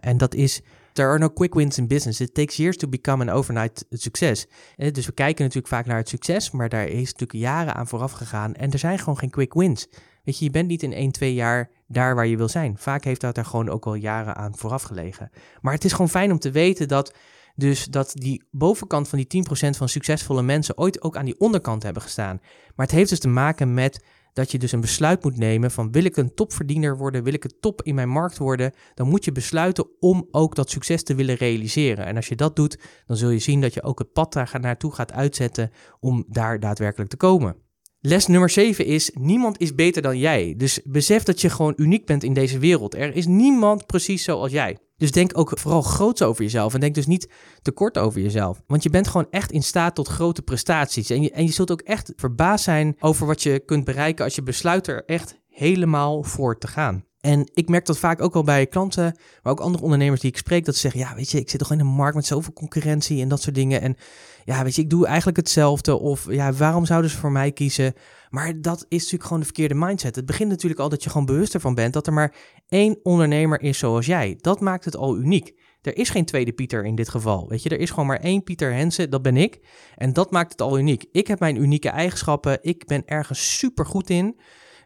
[0.00, 0.62] En dat is
[0.92, 2.20] There are no quick wins in business.
[2.20, 4.46] It takes years to become an overnight succes.
[4.76, 7.88] Eh, dus we kijken natuurlijk vaak naar het succes, maar daar is natuurlijk jaren aan
[7.88, 8.54] vooraf gegaan.
[8.54, 9.88] En er zijn gewoon geen quick wins.
[10.24, 12.78] Weet je, je bent niet in 1, 2 jaar daar waar je wil zijn.
[12.78, 15.30] Vaak heeft dat er gewoon ook al jaren aan vooraf gelegen.
[15.60, 17.14] Maar het is gewoon fijn om te weten dat
[17.54, 21.82] dus dat die bovenkant van die 10% van succesvolle mensen ooit ook aan die onderkant
[21.82, 22.40] hebben gestaan.
[22.74, 25.92] Maar het heeft dus te maken met dat je dus een besluit moet nemen van
[25.92, 29.24] wil ik een topverdiener worden, wil ik een top in mijn markt worden, dan moet
[29.24, 32.06] je besluiten om ook dat succes te willen realiseren.
[32.06, 34.56] En als je dat doet, dan zul je zien dat je ook het pad daar
[34.60, 37.56] naartoe gaat uitzetten om daar daadwerkelijk te komen.
[38.00, 40.54] Les nummer 7 is: niemand is beter dan jij.
[40.56, 42.94] Dus besef dat je gewoon uniek bent in deze wereld.
[42.94, 44.78] Er is niemand precies zoals jij.
[45.00, 47.30] Dus denk ook vooral groots over jezelf en denk dus niet
[47.62, 48.62] te kort over jezelf.
[48.66, 51.10] Want je bent gewoon echt in staat tot grote prestaties.
[51.10, 54.34] En je, en je zult ook echt verbaasd zijn over wat je kunt bereiken als
[54.34, 57.04] je besluit er echt helemaal voor te gaan.
[57.20, 60.36] En ik merk dat vaak ook wel bij klanten, maar ook andere ondernemers die ik
[60.36, 62.52] spreek, dat ze zeggen, ja, weet je, ik zit toch in een markt met zoveel
[62.52, 63.80] concurrentie en dat soort dingen.
[63.80, 63.96] En
[64.44, 65.98] ja, weet je, ik doe eigenlijk hetzelfde.
[65.98, 67.94] Of ja, waarom zouden ze voor mij kiezen?
[68.30, 70.16] Maar dat is natuurlijk gewoon de verkeerde mindset.
[70.16, 72.34] Het begint natuurlijk al dat je gewoon bewust ervan bent dat er maar
[72.68, 74.38] één ondernemer is zoals jij.
[74.40, 75.54] Dat maakt het al uniek.
[75.82, 77.48] Er is geen tweede Pieter in dit geval.
[77.48, 79.60] Weet je, er is gewoon maar één Pieter Hensen, dat ben ik.
[79.96, 81.04] En dat maakt het al uniek.
[81.12, 82.58] Ik heb mijn unieke eigenschappen.
[82.62, 84.40] Ik ben ergens super goed in.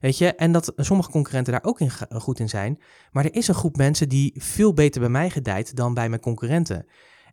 [0.05, 2.81] Weet je, en dat sommige concurrenten daar ook in goed in zijn.
[3.13, 6.21] Maar er is een groep mensen die veel beter bij mij gedijt dan bij mijn
[6.21, 6.87] concurrenten.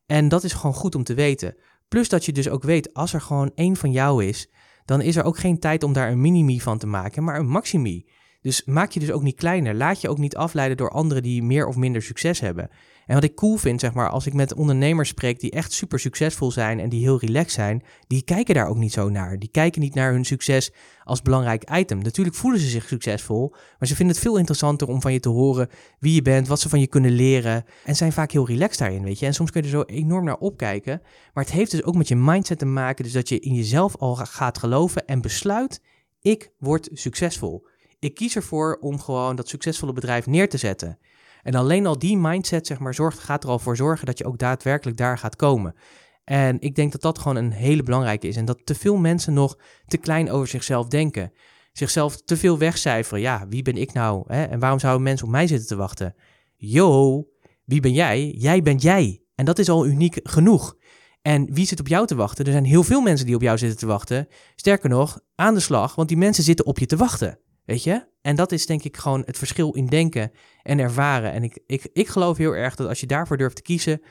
[0.05, 1.55] En dat is gewoon goed om te weten.
[1.87, 4.49] Plus dat je dus ook weet, als er gewoon één van jou is,
[4.85, 7.49] dan is er ook geen tijd om daar een minimi van te maken, maar een
[7.49, 8.05] maximi.
[8.41, 9.75] Dus maak je dus ook niet kleiner.
[9.75, 12.69] Laat je ook niet afleiden door anderen die meer of minder succes hebben.
[13.05, 15.99] En wat ik cool vind, zeg maar, als ik met ondernemers spreek die echt super
[15.99, 19.39] succesvol zijn en die heel relaxed zijn, die kijken daar ook niet zo naar.
[19.39, 20.71] Die kijken niet naar hun succes
[21.03, 22.01] als belangrijk item.
[22.01, 25.29] Natuurlijk voelen ze zich succesvol, maar ze vinden het veel interessanter om van je te
[25.29, 27.65] horen wie je bent, wat ze van je kunnen leren.
[27.85, 29.25] En zijn vaak heel relaxed daarin, weet je.
[29.25, 31.01] En soms kun je er zo enorm naar opkijken.
[31.33, 33.97] Maar het heeft dus ook met je mindset te maken, dus dat je in jezelf
[33.97, 35.81] al gaat geloven en besluit,
[36.21, 37.67] ik word succesvol.
[37.99, 40.97] Ik kies ervoor om gewoon dat succesvolle bedrijf neer te zetten.
[41.43, 44.25] En alleen al die mindset, zeg maar, zorgt, gaat er al voor zorgen dat je
[44.25, 45.75] ook daadwerkelijk daar gaat komen.
[46.23, 48.35] En ik denk dat dat gewoon een hele belangrijke is.
[48.35, 51.31] En dat te veel mensen nog te klein over zichzelf denken.
[51.73, 53.21] Zichzelf te veel wegcijferen.
[53.21, 54.23] Ja, wie ben ik nou?
[54.27, 54.43] Hè?
[54.43, 56.15] En waarom zouden mensen op mij zitten te wachten?
[56.55, 57.23] Yo,
[57.65, 58.35] wie ben jij?
[58.37, 59.23] Jij bent jij.
[59.35, 60.75] En dat is al uniek genoeg.
[61.21, 62.45] En wie zit op jou te wachten?
[62.45, 64.27] Er zijn heel veel mensen die op jou zitten te wachten.
[64.55, 67.39] Sterker nog, aan de slag, want die mensen zitten op je te wachten.
[67.65, 68.05] Weet je?
[68.21, 70.31] En dat is denk ik gewoon het verschil in denken
[70.63, 71.31] en ervaren.
[71.31, 74.01] En ik, ik, ik geloof heel erg dat als je daarvoor durft te kiezen,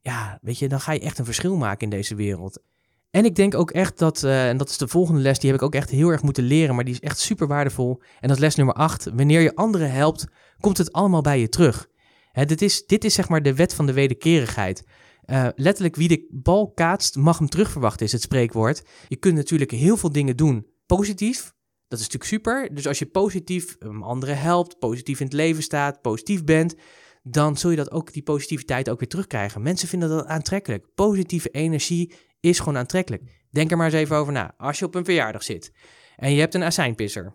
[0.00, 2.62] ja, weet je, dan ga je echt een verschil maken in deze wereld.
[3.10, 5.58] En ik denk ook echt dat, uh, en dat is de volgende les, die heb
[5.58, 8.02] ik ook echt heel erg moeten leren, maar die is echt super waardevol.
[8.20, 9.10] En dat is les nummer 8.
[9.14, 10.26] Wanneer je anderen helpt,
[10.60, 11.88] komt het allemaal bij je terug.
[12.32, 14.86] Hè, dit, is, dit is zeg maar de wet van de wederkerigheid.
[15.26, 18.84] Uh, letterlijk, wie de bal kaatst, mag hem terugverwachten, is het spreekwoord.
[19.08, 21.53] Je kunt natuurlijk heel veel dingen doen positief,
[21.88, 22.74] dat is natuurlijk super.
[22.74, 26.74] Dus als je positief anderen helpt, positief in het leven staat, positief bent,
[27.22, 29.62] dan zul je dat ook, die positiviteit ook weer terugkrijgen.
[29.62, 30.94] Mensen vinden dat aantrekkelijk.
[30.94, 33.22] Positieve energie is gewoon aantrekkelijk.
[33.50, 34.54] Denk er maar eens even over na.
[34.56, 35.72] Als je op een verjaardag zit
[36.16, 37.34] en je hebt een azijnpisser.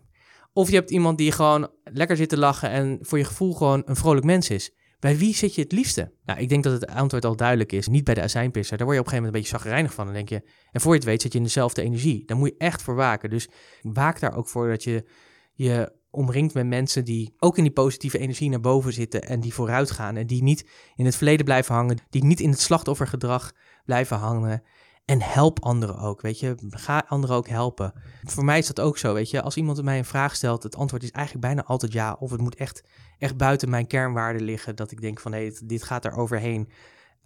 [0.53, 3.81] Of je hebt iemand die gewoon lekker zit te lachen en voor je gevoel gewoon
[3.85, 4.71] een vrolijk mens is.
[4.99, 6.11] Bij wie zit je het liefste?
[6.25, 7.87] Nou, ik denk dat het antwoord al duidelijk is.
[7.87, 8.77] Niet bij de azijnpisser.
[8.77, 10.05] Daar word je op een gegeven moment een beetje zagrijnig van.
[10.05, 12.25] Dan denk je, en voor je het weet zit je in dezelfde energie.
[12.25, 13.29] Daar moet je echt voor waken.
[13.29, 13.47] Dus
[13.81, 15.05] waak daar ook voor dat je
[15.53, 19.53] je omringt met mensen die ook in die positieve energie naar boven zitten en die
[19.53, 23.51] vooruit gaan en die niet in het verleden blijven hangen, die niet in het slachtoffergedrag
[23.85, 24.63] blijven hangen.
[25.09, 26.55] En help anderen ook, weet je.
[26.69, 27.93] Ga anderen ook helpen.
[28.23, 29.41] Voor mij is dat ook zo, weet je.
[29.41, 32.15] Als iemand mij een vraag stelt, het antwoord is eigenlijk bijna altijd ja.
[32.19, 32.83] Of het moet echt,
[33.17, 34.75] echt buiten mijn kernwaarden liggen.
[34.75, 36.69] Dat ik denk van, hé, dit gaat er overheen.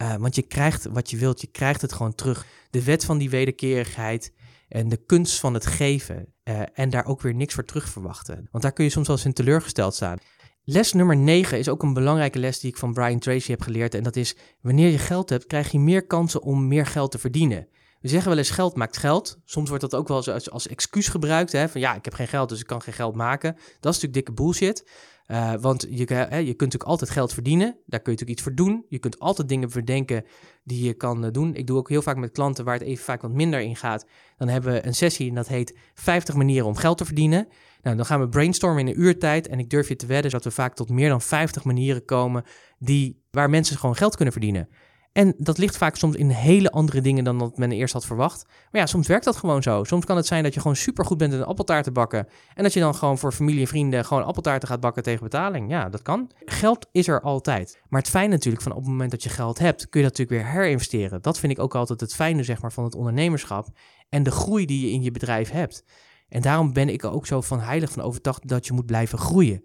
[0.02, 2.46] Uh, want je krijgt wat je wilt, je krijgt het gewoon terug.
[2.70, 4.32] De wet van die wederkerigheid
[4.68, 6.32] en de kunst van het geven.
[6.44, 8.48] Uh, en daar ook weer niks voor terug verwachten.
[8.50, 10.18] Want daar kun je soms wel eens in teleurgesteld staan.
[10.64, 13.94] Les nummer 9 is ook een belangrijke les die ik van Brian Tracy heb geleerd.
[13.94, 17.18] En dat is: wanneer je geld hebt, krijg je meer kansen om meer geld te
[17.18, 17.68] verdienen.
[18.04, 19.38] We zeggen wel eens geld maakt geld.
[19.44, 21.52] Soms wordt dat ook wel als, excuus gebruikt.
[21.52, 21.68] Hè?
[21.68, 23.52] Van ja, ik heb geen geld, dus ik kan geen geld maken.
[23.52, 24.88] Dat is natuurlijk dikke bullshit.
[25.26, 27.66] Uh, want je, je kunt natuurlijk altijd geld verdienen.
[27.66, 28.84] Daar kun je natuurlijk iets voor doen.
[28.88, 30.24] Je kunt altijd dingen verdenken
[30.64, 31.54] die je kan uh, doen.
[31.54, 34.06] Ik doe ook heel vaak met klanten waar het even vaak wat minder in gaat.
[34.36, 37.48] Dan hebben we een sessie en dat heet 50 manieren om geld te verdienen.
[37.82, 39.48] Nou, dan gaan we brainstormen in een uurtijd.
[39.48, 42.44] En ik durf je te wedden dat we vaak tot meer dan 50 manieren komen
[42.78, 44.68] die, waar mensen gewoon geld kunnen verdienen.
[45.14, 48.44] En dat ligt vaak soms in hele andere dingen dan dat men eerst had verwacht.
[48.70, 49.84] Maar ja, soms werkt dat gewoon zo.
[49.84, 52.28] Soms kan het zijn dat je gewoon super goed bent in appeltaart te bakken.
[52.54, 55.70] En dat je dan gewoon voor familie en vrienden gewoon appeltaarten gaat bakken tegen betaling.
[55.70, 56.30] Ja, dat kan.
[56.44, 57.80] Geld is er altijd.
[57.88, 60.18] Maar het fijne natuurlijk van op het moment dat je geld hebt, kun je dat
[60.18, 61.22] natuurlijk weer herinvesteren.
[61.22, 63.66] Dat vind ik ook altijd het fijne zeg maar, van het ondernemerschap.
[64.08, 65.84] En de groei die je in je bedrijf hebt.
[66.28, 69.18] En daarom ben ik er ook zo van heilig van overtuigd dat je moet blijven
[69.18, 69.64] groeien.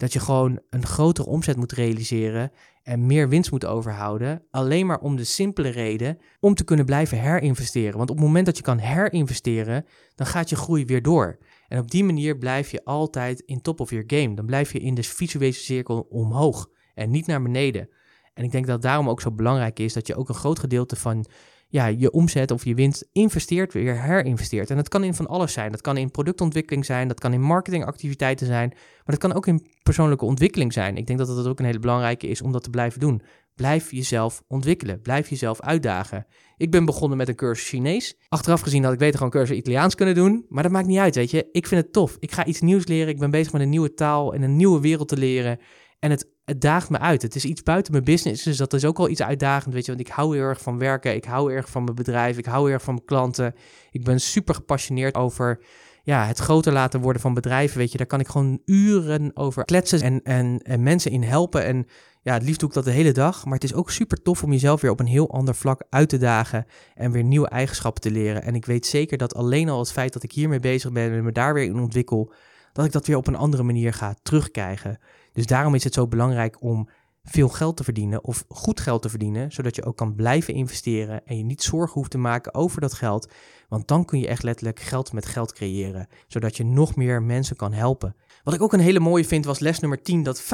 [0.00, 4.42] Dat je gewoon een grotere omzet moet realiseren en meer winst moet overhouden.
[4.50, 7.96] Alleen maar om de simpele reden om te kunnen blijven herinvesteren.
[7.96, 9.84] Want op het moment dat je kan herinvesteren,
[10.14, 11.38] dan gaat je groei weer door.
[11.68, 14.34] En op die manier blijf je altijd in top of your game.
[14.34, 17.88] Dan blijf je in de visuele cirkel omhoog en niet naar beneden.
[18.34, 20.96] En ik denk dat daarom ook zo belangrijk is dat je ook een groot gedeelte
[20.96, 21.26] van
[21.70, 24.70] ja, je omzet of je winst investeert, weer herinvesteert.
[24.70, 25.70] En dat kan in van alles zijn.
[25.70, 29.66] Dat kan in productontwikkeling zijn, dat kan in marketingactiviteiten zijn, maar dat kan ook in
[29.82, 30.96] persoonlijke ontwikkeling zijn.
[30.96, 33.22] Ik denk dat dat ook een hele belangrijke is om dat te blijven doen.
[33.54, 36.26] Blijf jezelf ontwikkelen, blijf jezelf uitdagen.
[36.56, 38.16] Ik ben begonnen met een cursus Chinees.
[38.28, 41.14] Achteraf gezien had ik beter gewoon cursus Italiaans kunnen doen, maar dat maakt niet uit,
[41.14, 41.48] weet je.
[41.52, 42.16] Ik vind het tof.
[42.18, 43.08] Ik ga iets nieuws leren.
[43.08, 45.58] Ik ben bezig met een nieuwe taal en een nieuwe wereld te leren.
[46.00, 47.22] En het, daagt me uit.
[47.22, 49.92] Het is iets buiten mijn business, dus dat is ook al iets uitdagend, weet je.
[49.94, 52.72] Want ik hou heel erg van werken, ik hou erg van mijn bedrijf, ik hou
[52.72, 53.54] erg van mijn klanten.
[53.90, 55.60] Ik ben super gepassioneerd over
[56.02, 57.98] ja, het groter laten worden van bedrijven, weet je.
[57.98, 61.64] Daar kan ik gewoon uren over kletsen en, en, en mensen in helpen.
[61.64, 61.86] En
[62.22, 63.44] ja, het liefst doe ik dat de hele dag.
[63.44, 66.08] Maar het is ook super tof om jezelf weer op een heel ander vlak uit
[66.08, 68.42] te dagen en weer nieuwe eigenschappen te leren.
[68.42, 71.24] En ik weet zeker dat alleen al het feit dat ik hiermee bezig ben en
[71.24, 72.32] me daar weer in ontwikkel,
[72.72, 74.98] dat ik dat weer op een andere manier ga terugkrijgen.
[75.32, 76.88] Dus daarom is het zo belangrijk om
[77.22, 81.26] veel geld te verdienen of goed geld te verdienen, zodat je ook kan blijven investeren
[81.26, 83.32] en je niet zorgen hoeft te maken over dat geld.
[83.68, 87.56] Want dan kun je echt letterlijk geld met geld creëren, zodat je nog meer mensen
[87.56, 88.16] kan helpen.
[88.42, 90.46] Wat ik ook een hele mooie vind was les nummer 10, dat 85%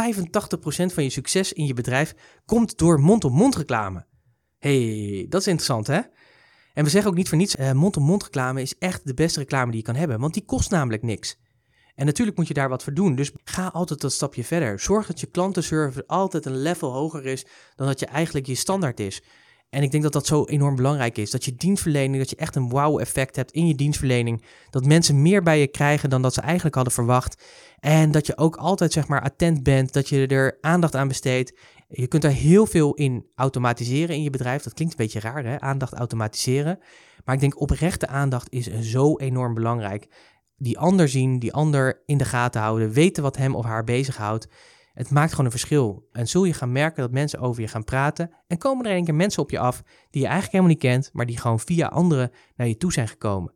[0.67, 4.07] van je succes in je bedrijf komt door mond-op-mond reclame.
[4.59, 6.01] hey, dat is interessant hè?
[6.75, 9.71] En we zeggen ook niet voor niets, uh, mond-op-mond reclame is echt de beste reclame
[9.71, 11.39] die je kan hebben, want die kost namelijk niks.
[11.97, 13.15] En natuurlijk moet je daar wat voor doen.
[13.15, 14.81] Dus ga altijd dat stapje verder.
[14.81, 19.01] Zorg dat je klantenservice altijd een level hoger is dan dat je eigenlijk je standaard
[19.01, 19.23] is.
[19.71, 21.31] En ik denk dat dat zo enorm belangrijk is.
[21.31, 24.43] Dat je dienstverlening, dat je echt een wow-effect hebt in je dienstverlening.
[24.71, 27.43] Dat mensen meer bij je krijgen dan dat ze eigenlijk hadden verwacht.
[27.79, 31.59] En dat je ook altijd zeg maar attent bent, dat je er aandacht aan besteedt.
[31.89, 34.63] Je kunt daar heel veel in automatiseren in je bedrijf.
[34.63, 35.61] Dat klinkt een beetje raar, hè?
[35.61, 36.79] Aandacht automatiseren.
[37.25, 40.09] Maar ik denk oprechte aandacht is zo enorm belangrijk
[40.57, 44.49] die ander zien, die ander in de gaten houden, weten wat hem of haar bezighoudt.
[44.93, 46.09] Het maakt gewoon een verschil.
[46.13, 49.05] En zul je gaan merken dat mensen over je gaan praten en komen er een
[49.05, 51.87] keer mensen op je af die je eigenlijk helemaal niet kent, maar die gewoon via
[51.87, 53.55] anderen naar je toe zijn gekomen.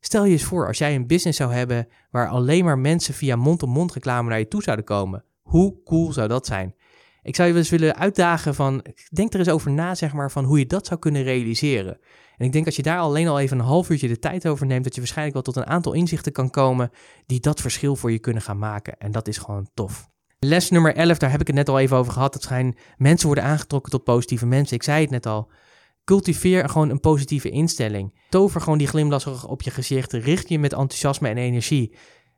[0.00, 3.36] Stel je eens voor als jij een business zou hebben waar alleen maar mensen via
[3.36, 5.24] mond-op-mond reclame naar je toe zouden komen.
[5.42, 6.74] Hoe cool zou dat zijn?
[7.22, 10.30] Ik zou je wel eens willen uitdagen van, denk er eens over na, zeg maar,
[10.30, 11.98] van hoe je dat zou kunnen realiseren.
[12.36, 14.66] En ik denk als je daar alleen al even een half uurtje de tijd over
[14.66, 16.90] neemt, dat je waarschijnlijk wel tot een aantal inzichten kan komen
[17.26, 18.98] die dat verschil voor je kunnen gaan maken.
[18.98, 20.08] En dat is gewoon tof.
[20.38, 22.32] Les nummer 11, daar heb ik het net al even over gehad.
[22.32, 24.76] Dat zijn mensen worden aangetrokken tot positieve mensen.
[24.76, 25.50] Ik zei het net al.
[26.04, 28.18] Cultiveer gewoon een positieve instelling.
[28.28, 30.12] Tover gewoon die glimlach op je gezicht.
[30.12, 31.96] Richt je met enthousiasme en energie.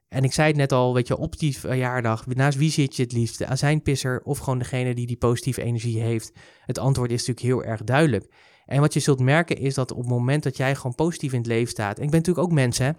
[0.08, 3.02] En ik zei het net al, weet je, op die verjaardag, naast wie zit je
[3.02, 3.38] het liefst?
[3.38, 6.32] De azijnpisser of gewoon degene die die positieve energie heeft?
[6.60, 8.32] Het antwoord is natuurlijk heel erg duidelijk.
[8.68, 11.38] En wat je zult merken is dat op het moment dat jij gewoon positief in
[11.38, 11.98] het leven staat.
[11.98, 12.88] Ik ben natuurlijk ook mens, hè.
[12.88, 12.96] Ik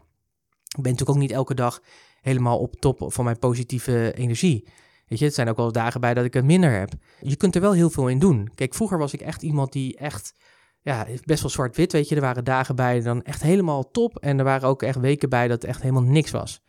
[0.82, 1.82] ben natuurlijk ook niet elke dag
[2.22, 4.68] helemaal op top van mijn positieve energie.
[5.08, 6.92] Weet je, het zijn ook wel dagen bij dat ik het minder heb.
[7.22, 8.52] Je kunt er wel heel veel in doen.
[8.56, 10.34] Kijk, vroeger was ik echt iemand die echt,
[10.82, 12.16] ja, best wel zwart-wit, weet je.
[12.16, 14.18] Er waren dagen bij dan echt helemaal top.
[14.18, 16.62] En er waren ook echt weken bij dat echt helemaal niks was.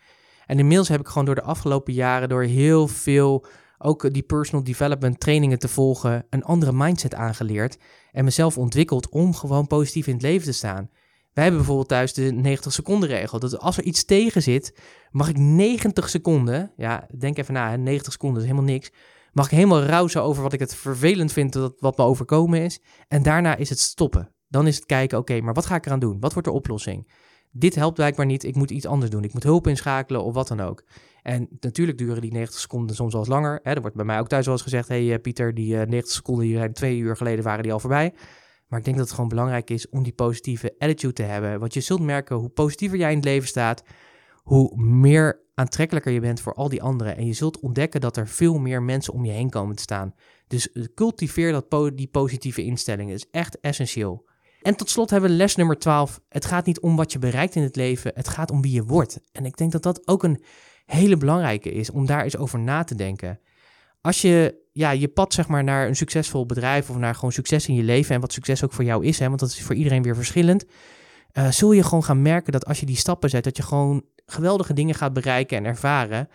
[0.46, 3.46] En inmiddels heb ik gewoon door de afgelopen jaren, door heel veel
[3.82, 7.78] ook die personal development trainingen te volgen, een andere mindset aangeleerd
[8.12, 10.90] en mezelf ontwikkeld om gewoon positief in het leven te staan.
[11.32, 13.38] Wij hebben bijvoorbeeld thuis de 90 seconden regel.
[13.38, 14.78] Dat als er iets tegen zit,
[15.10, 18.90] mag ik 90 seconden, ja, denk even na, 90 seconden is helemaal niks,
[19.32, 22.80] mag ik helemaal rousen over wat ik het vervelend vind dat wat me overkomen is.
[23.08, 24.34] En daarna is het stoppen.
[24.48, 26.20] Dan is het kijken, oké, maar wat ga ik eraan doen?
[26.20, 27.10] Wat wordt de oplossing?
[27.52, 29.24] Dit helpt blijkbaar niet, ik moet iets anders doen.
[29.24, 30.84] Ik moet hulp inschakelen of wat dan ook.
[31.22, 33.60] En natuurlijk duren die 90 seconden soms wel eens langer.
[33.62, 33.72] Hè.
[33.72, 35.98] Er wordt bij mij ook thuis wel eens gezegd, hé hey, eh, Pieter, die 90
[35.98, 38.14] eh, seconden die twee uur geleden waren die al voorbij.
[38.68, 41.60] Maar ik denk dat het gewoon belangrijk is om die positieve attitude te hebben.
[41.60, 43.82] Want je zult merken hoe positiever jij in het leven staat,
[44.42, 47.16] hoe meer aantrekkelijker je bent voor al die anderen.
[47.16, 50.14] En je zult ontdekken dat er veel meer mensen om je heen komen te staan.
[50.46, 53.10] Dus cultiveer dat die positieve instelling.
[53.10, 54.28] Dat is echt essentieel.
[54.60, 56.20] En tot slot hebben we les nummer 12.
[56.28, 58.84] Het gaat niet om wat je bereikt in het leven, het gaat om wie je
[58.84, 59.20] wordt.
[59.32, 60.42] En ik denk dat dat ook een
[60.86, 63.40] hele belangrijke is om daar eens over na te denken.
[64.00, 67.68] Als je ja, je pad zeg maar, naar een succesvol bedrijf of naar gewoon succes
[67.68, 69.74] in je leven en wat succes ook voor jou is, hè, want dat is voor
[69.74, 70.64] iedereen weer verschillend,
[71.32, 74.04] uh, zul je gewoon gaan merken dat als je die stappen zet, dat je gewoon
[74.26, 76.28] geweldige dingen gaat bereiken en ervaren.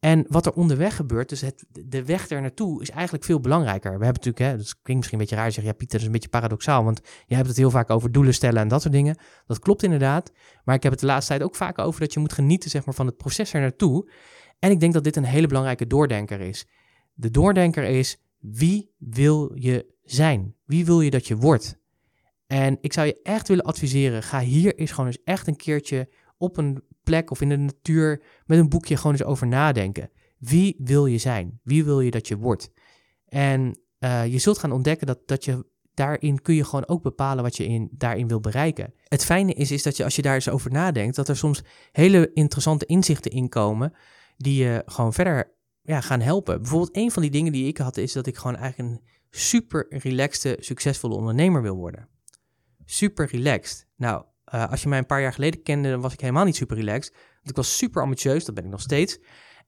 [0.00, 3.98] En wat er onderweg gebeurt, dus het, de weg er naartoe, is eigenlijk veel belangrijker.
[3.98, 6.06] We hebben natuurlijk, hè, dat klinkt misschien een beetje raar, zeg ja Pieter, dat is
[6.06, 8.94] een beetje paradoxaal, want je hebt het heel vaak over doelen stellen en dat soort
[8.94, 9.18] dingen.
[9.46, 10.32] Dat klopt inderdaad,
[10.64, 12.84] maar ik heb het de laatste tijd ook vaak over dat je moet genieten zeg
[12.84, 14.10] maar, van het proces er naartoe.
[14.58, 16.66] En ik denk dat dit een hele belangrijke doordenker is.
[17.14, 20.54] De doordenker is, wie wil je zijn?
[20.64, 21.78] Wie wil je dat je wordt?
[22.46, 26.08] En ik zou je echt willen adviseren, ga hier eens gewoon eens echt een keertje
[26.38, 30.10] op een plek of in de natuur met een boekje gewoon eens over nadenken.
[30.38, 31.60] Wie wil je zijn?
[31.62, 32.70] Wie wil je dat je wordt?
[33.24, 37.42] En uh, je zult gaan ontdekken dat, dat je daarin kun je gewoon ook bepalen
[37.42, 38.94] wat je in, daarin wil bereiken.
[39.04, 41.62] Het fijne is, is dat je als je daar eens over nadenkt, dat er soms
[41.92, 43.92] hele interessante inzichten in komen
[44.36, 46.60] die je gewoon verder ja, gaan helpen.
[46.60, 49.86] Bijvoorbeeld een van die dingen die ik had, is dat ik gewoon eigenlijk een super
[49.88, 52.08] relaxte, succesvolle ondernemer wil worden.
[52.84, 53.86] Super relaxed.
[53.96, 56.56] Nou, uh, als je mij een paar jaar geleden kende, dan was ik helemaal niet
[56.56, 57.12] super relaxed.
[57.12, 59.18] Want ik was super ambitieus, dat ben ik nog steeds.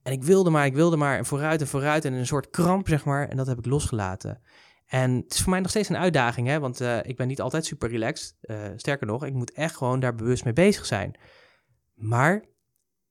[0.03, 2.87] En ik wilde maar, ik wilde maar en vooruit en vooruit en een soort kramp,
[2.87, 3.27] zeg maar.
[3.27, 4.41] En dat heb ik losgelaten.
[4.85, 7.41] En het is voor mij nog steeds een uitdaging, hè, want uh, ik ben niet
[7.41, 8.35] altijd super relaxed.
[8.41, 11.19] Uh, sterker nog, ik moet echt gewoon daar bewust mee bezig zijn.
[11.93, 12.45] Maar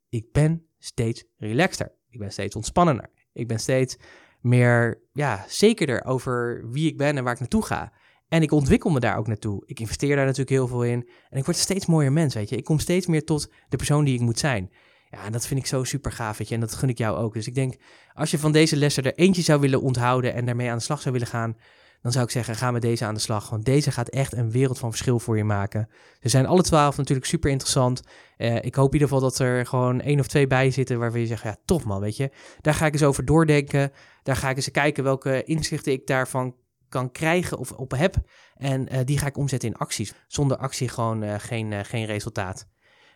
[0.08, 1.92] ik ben steeds relaxter.
[2.08, 3.10] Ik ben steeds ontspannender.
[3.32, 3.96] Ik ben steeds
[4.40, 7.92] meer ja, zekerder over wie ik ben en waar ik naartoe ga.
[8.30, 9.62] En ik ontwikkel me daar ook naartoe.
[9.66, 11.08] Ik investeer daar natuurlijk heel veel in.
[11.30, 12.56] En ik word steeds mooier mens, weet je.
[12.56, 14.70] Ik kom steeds meer tot de persoon die ik moet zijn.
[15.10, 16.54] Ja, en dat vind ik zo super gaaf, weet je.
[16.54, 17.34] En dat gun ik jou ook.
[17.34, 17.76] Dus ik denk,
[18.14, 21.00] als je van deze lessen er eentje zou willen onthouden en daarmee aan de slag
[21.00, 21.56] zou willen gaan,
[22.02, 23.50] dan zou ik zeggen, ga met deze aan de slag.
[23.50, 25.88] Want deze gaat echt een wereld van verschil voor je maken.
[26.20, 28.02] Ze zijn alle twaalf natuurlijk super interessant.
[28.38, 31.20] Uh, ik hoop in ieder geval dat er gewoon één of twee bij zitten waarvan
[31.20, 32.30] je zegt, ja, tof man, weet je.
[32.60, 33.92] Daar ga ik eens over doordenken.
[34.22, 36.54] Daar ga ik eens kijken welke inzichten ik daarvan
[36.90, 38.14] kan krijgen of op heb.
[38.56, 40.12] En uh, die ga ik omzetten in acties.
[40.26, 42.66] Zonder actie gewoon uh, geen, uh, geen resultaat.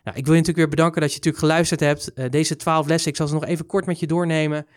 [0.03, 2.31] Nou, ik wil je natuurlijk weer bedanken dat je natuurlijk geluisterd hebt.
[2.31, 4.67] deze twaalf lessen, ik zal ze nog even kort met je doornemen.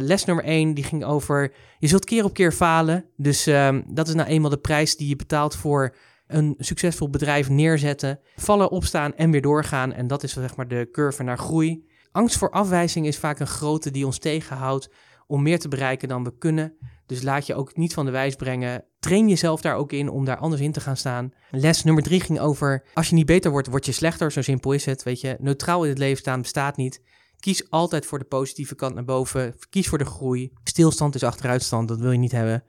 [0.00, 3.04] les nummer 1, die ging over, je zult keer op keer falen.
[3.16, 5.94] Dus um, dat is nou eenmaal de prijs die je betaalt voor
[6.26, 8.20] een succesvol bedrijf neerzetten.
[8.36, 9.92] Vallen, opstaan en weer doorgaan.
[9.92, 11.88] En dat is zeg maar de curve naar groei.
[12.12, 14.90] Angst voor afwijzing is vaak een grote die ons tegenhoudt
[15.30, 16.76] om meer te bereiken dan we kunnen.
[17.06, 18.84] Dus laat je ook niet van de wijs brengen.
[18.98, 21.32] Train jezelf daar ook in om daar anders in te gaan staan.
[21.50, 24.32] Les nummer drie ging over: als je niet beter wordt, word je slechter.
[24.32, 25.02] Zo simpel is het.
[25.02, 27.02] Weet je, neutraal in het leven staan bestaat niet.
[27.38, 29.54] Kies altijd voor de positieve kant naar boven.
[29.70, 30.52] Kies voor de groei.
[30.64, 31.88] Stilstand is achteruitstand.
[31.88, 32.64] Dat wil je niet hebben.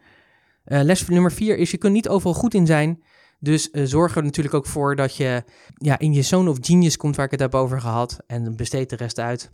[0.65, 3.03] Uh, les nummer vier is: je kunt niet overal goed in zijn.
[3.39, 5.43] Dus uh, zorg er natuurlijk ook voor dat je
[5.73, 8.19] ja, in je zone of genius komt, waar ik het heb over gehad.
[8.27, 9.51] En besteed de rest uit.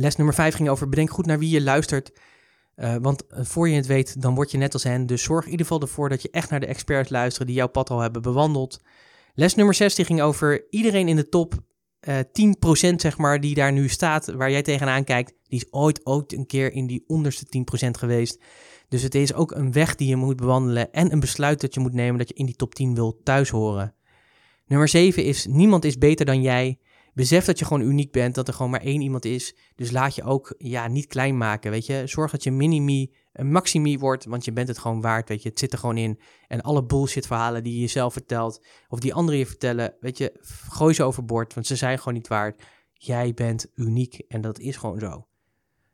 [0.00, 2.12] Les nummer 5 ging over bedenk goed naar wie je luistert.
[2.76, 5.06] Uh, want eh, voor je het weet, dan word je net als hen.
[5.06, 7.68] Dus zorg in ieder geval ervoor dat je echt naar de experts luistert die jouw
[7.68, 8.80] pad al hebben bewandeld.
[9.34, 11.54] Les nummer 6 ging over iedereen in de top.
[12.08, 12.24] Uh, eh,
[12.92, 16.32] 10% zeg maar, die daar nu staat, waar jij tegenaan kijkt, die is ooit, ooit
[16.32, 17.46] een keer in die onderste
[17.86, 18.40] 10% geweest.
[18.88, 21.80] Dus het is ook een weg die je moet bewandelen en een besluit dat je
[21.80, 23.94] moet nemen dat je in die top 10 wil thuis horen.
[24.66, 26.78] Nummer 7 is, niemand is beter dan jij.
[27.18, 29.56] Besef dat je gewoon uniek bent, dat er gewoon maar één iemand is.
[29.74, 32.02] Dus laat je ook ja, niet klein maken, weet je.
[32.06, 35.48] Zorg dat je minimi een maximi wordt, want je bent het gewoon waard, weet je.
[35.48, 36.20] Het zit er gewoon in.
[36.46, 40.32] En alle bullshit verhalen die je jezelf vertelt, of die anderen je vertellen, weet je,
[40.68, 42.62] gooi ze overboord, want ze zijn gewoon niet waard.
[42.92, 45.26] Jij bent uniek en dat is gewoon zo.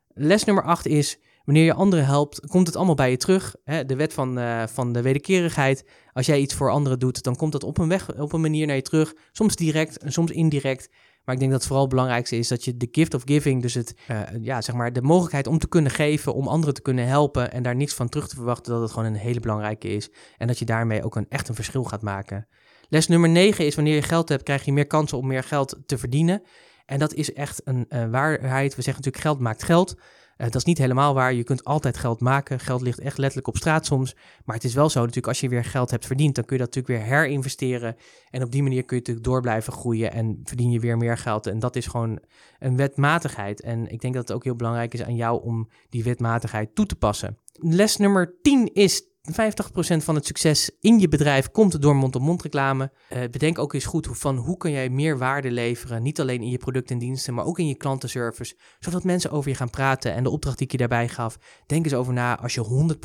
[0.07, 3.55] Les nummer 8 is, wanneer je anderen helpt, komt het allemaal bij je terug.
[3.63, 5.85] De wet van, uh, van de wederkerigheid.
[6.13, 8.67] Als jij iets voor anderen doet, dan komt dat op een, weg, op een manier
[8.67, 9.13] naar je terug.
[9.31, 10.89] Soms direct en soms indirect.
[11.25, 13.73] Maar ik denk dat het vooral belangrijkste is dat je de gift of giving, dus
[13.73, 17.07] het, uh, ja, zeg maar, de mogelijkheid om te kunnen geven, om anderen te kunnen
[17.07, 20.09] helpen en daar niks van terug te verwachten, dat het gewoon een hele belangrijke is.
[20.37, 22.47] En dat je daarmee ook een, echt een verschil gaat maken.
[22.89, 25.79] Les nummer 9 is wanneer je geld hebt, krijg je meer kansen om meer geld
[25.85, 26.43] te verdienen.
[26.85, 28.75] En dat is echt een uh, waarheid.
[28.75, 29.95] We zeggen natuurlijk geld maakt geld.
[30.37, 31.33] Uh, dat is niet helemaal waar.
[31.33, 32.59] Je kunt altijd geld maken.
[32.59, 34.15] Geld ligt echt letterlijk op straat soms.
[34.45, 36.63] Maar het is wel zo natuurlijk, als je weer geld hebt verdiend, dan kun je
[36.63, 37.95] dat natuurlijk weer herinvesteren.
[38.29, 41.17] En op die manier kun je natuurlijk door blijven groeien en verdien je weer meer
[41.17, 41.47] geld.
[41.47, 42.19] En dat is gewoon
[42.59, 43.61] een wetmatigheid.
[43.61, 46.85] En ik denk dat het ook heel belangrijk is aan jou om die wetmatigheid toe
[46.85, 47.37] te passen.
[47.53, 52.91] Les nummer 10 is 50% van het succes in je bedrijf komt door mond-op-mond reclame.
[53.13, 56.49] Uh, bedenk ook eens goed van hoe kun jij meer waarde leveren, niet alleen in
[56.49, 60.13] je producten en diensten, maar ook in je klantenservice, zodat mensen over je gaan praten.
[60.13, 62.95] En de opdracht die ik je daarbij gaf, denk eens over na als je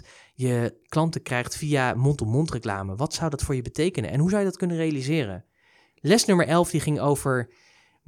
[0.00, 0.04] 100%
[0.34, 2.96] je klanten krijgt via mond-op-mond reclame.
[2.96, 5.44] Wat zou dat voor je betekenen en hoe zou je dat kunnen realiseren?
[5.94, 7.50] Les nummer 11 die ging over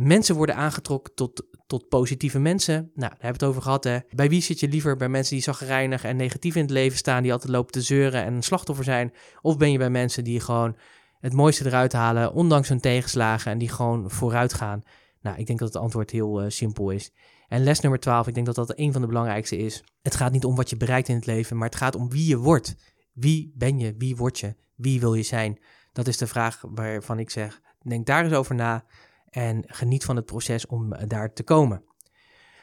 [0.07, 2.75] mensen worden aangetrokken tot tot positieve mensen.
[2.75, 3.85] Nou, daar hebben we het over gehad.
[3.85, 3.99] Hè.
[4.15, 4.97] Bij wie zit je liever?
[4.97, 8.25] Bij mensen die zagrijnig en negatief in het leven staan, die altijd lopen te zeuren
[8.25, 9.13] en een slachtoffer zijn?
[9.41, 10.77] Of ben je bij mensen die gewoon
[11.21, 14.83] het mooiste eruit halen, ondanks hun tegenslagen en die gewoon vooruit gaan?
[15.21, 17.13] Nou, ik denk dat het antwoord heel uh, simpel is.
[17.49, 19.85] En les nummer 12, ik denk dat dat een van de belangrijkste is.
[20.03, 22.29] Het gaat niet om wat je bereikt in het leven, maar het gaat om wie
[22.29, 22.77] je wordt.
[23.13, 23.95] Wie ben je?
[23.99, 24.55] Wie word je?
[24.77, 25.59] Wie wil je zijn?
[25.93, 28.85] Dat is de vraag waarvan ik zeg, denk daar eens over na.
[29.31, 31.85] En geniet van het proces om eh, daar te komen.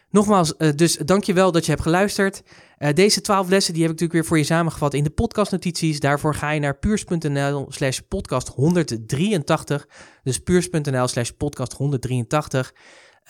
[0.10, 2.44] Nogmaals, uh, dus dankjewel dat je hebt geluisterd.
[2.80, 6.00] Uh, deze twaalf lessen die heb ik natuurlijk weer voor je samengevat in de podcastnotities.
[6.00, 9.88] Daarvoor ga je naar puurs.nl slash podcast 183.
[10.24, 12.74] Dus puurs.nl slash podcast 183.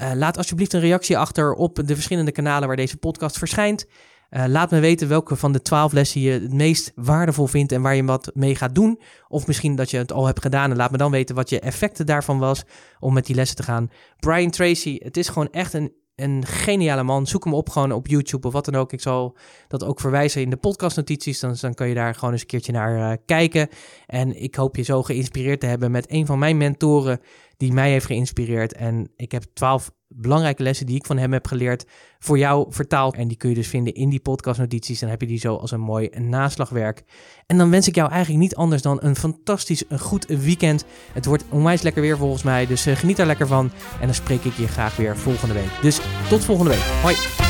[0.01, 3.85] Uh, laat alsjeblieft een reactie achter op de verschillende kanalen waar deze podcast verschijnt.
[4.29, 7.81] Uh, laat me weten welke van de twaalf lessen je het meest waardevol vindt en
[7.81, 8.99] waar je wat mee gaat doen.
[9.27, 11.59] Of misschien dat je het al hebt gedaan en laat me dan weten wat je
[11.59, 12.63] effecten daarvan was
[12.99, 13.89] om met die lessen te gaan.
[14.19, 17.27] Brian Tracy, het is gewoon echt een, een geniale man.
[17.27, 18.93] Zoek hem op gewoon op YouTube of wat dan ook.
[18.93, 21.39] Ik zal dat ook verwijzen in de podcastnotities.
[21.39, 23.69] Dan, dan kan je daar gewoon eens een keertje naar uh, kijken.
[24.05, 27.19] En ik hoop je zo geïnspireerd te hebben met een van mijn mentoren
[27.57, 28.73] die mij heeft geïnspireerd.
[28.73, 31.85] En ik heb twaalf belangrijke lessen die ik van hem heb geleerd
[32.19, 33.15] voor jou vertaald.
[33.15, 34.99] En die kun je dus vinden in die podcastnotities.
[34.99, 37.03] Dan heb je die zo als een mooi naslagwerk.
[37.45, 40.85] En dan wens ik jou eigenlijk niet anders dan een fantastisch, een goed weekend.
[41.13, 42.65] Het wordt onwijs lekker weer volgens mij.
[42.65, 43.71] Dus uh, geniet er lekker van.
[43.99, 45.81] En dan spreek ik je graag weer volgende week.
[45.81, 45.99] Dus
[46.29, 46.83] tot volgende week.
[47.01, 47.46] Hoi.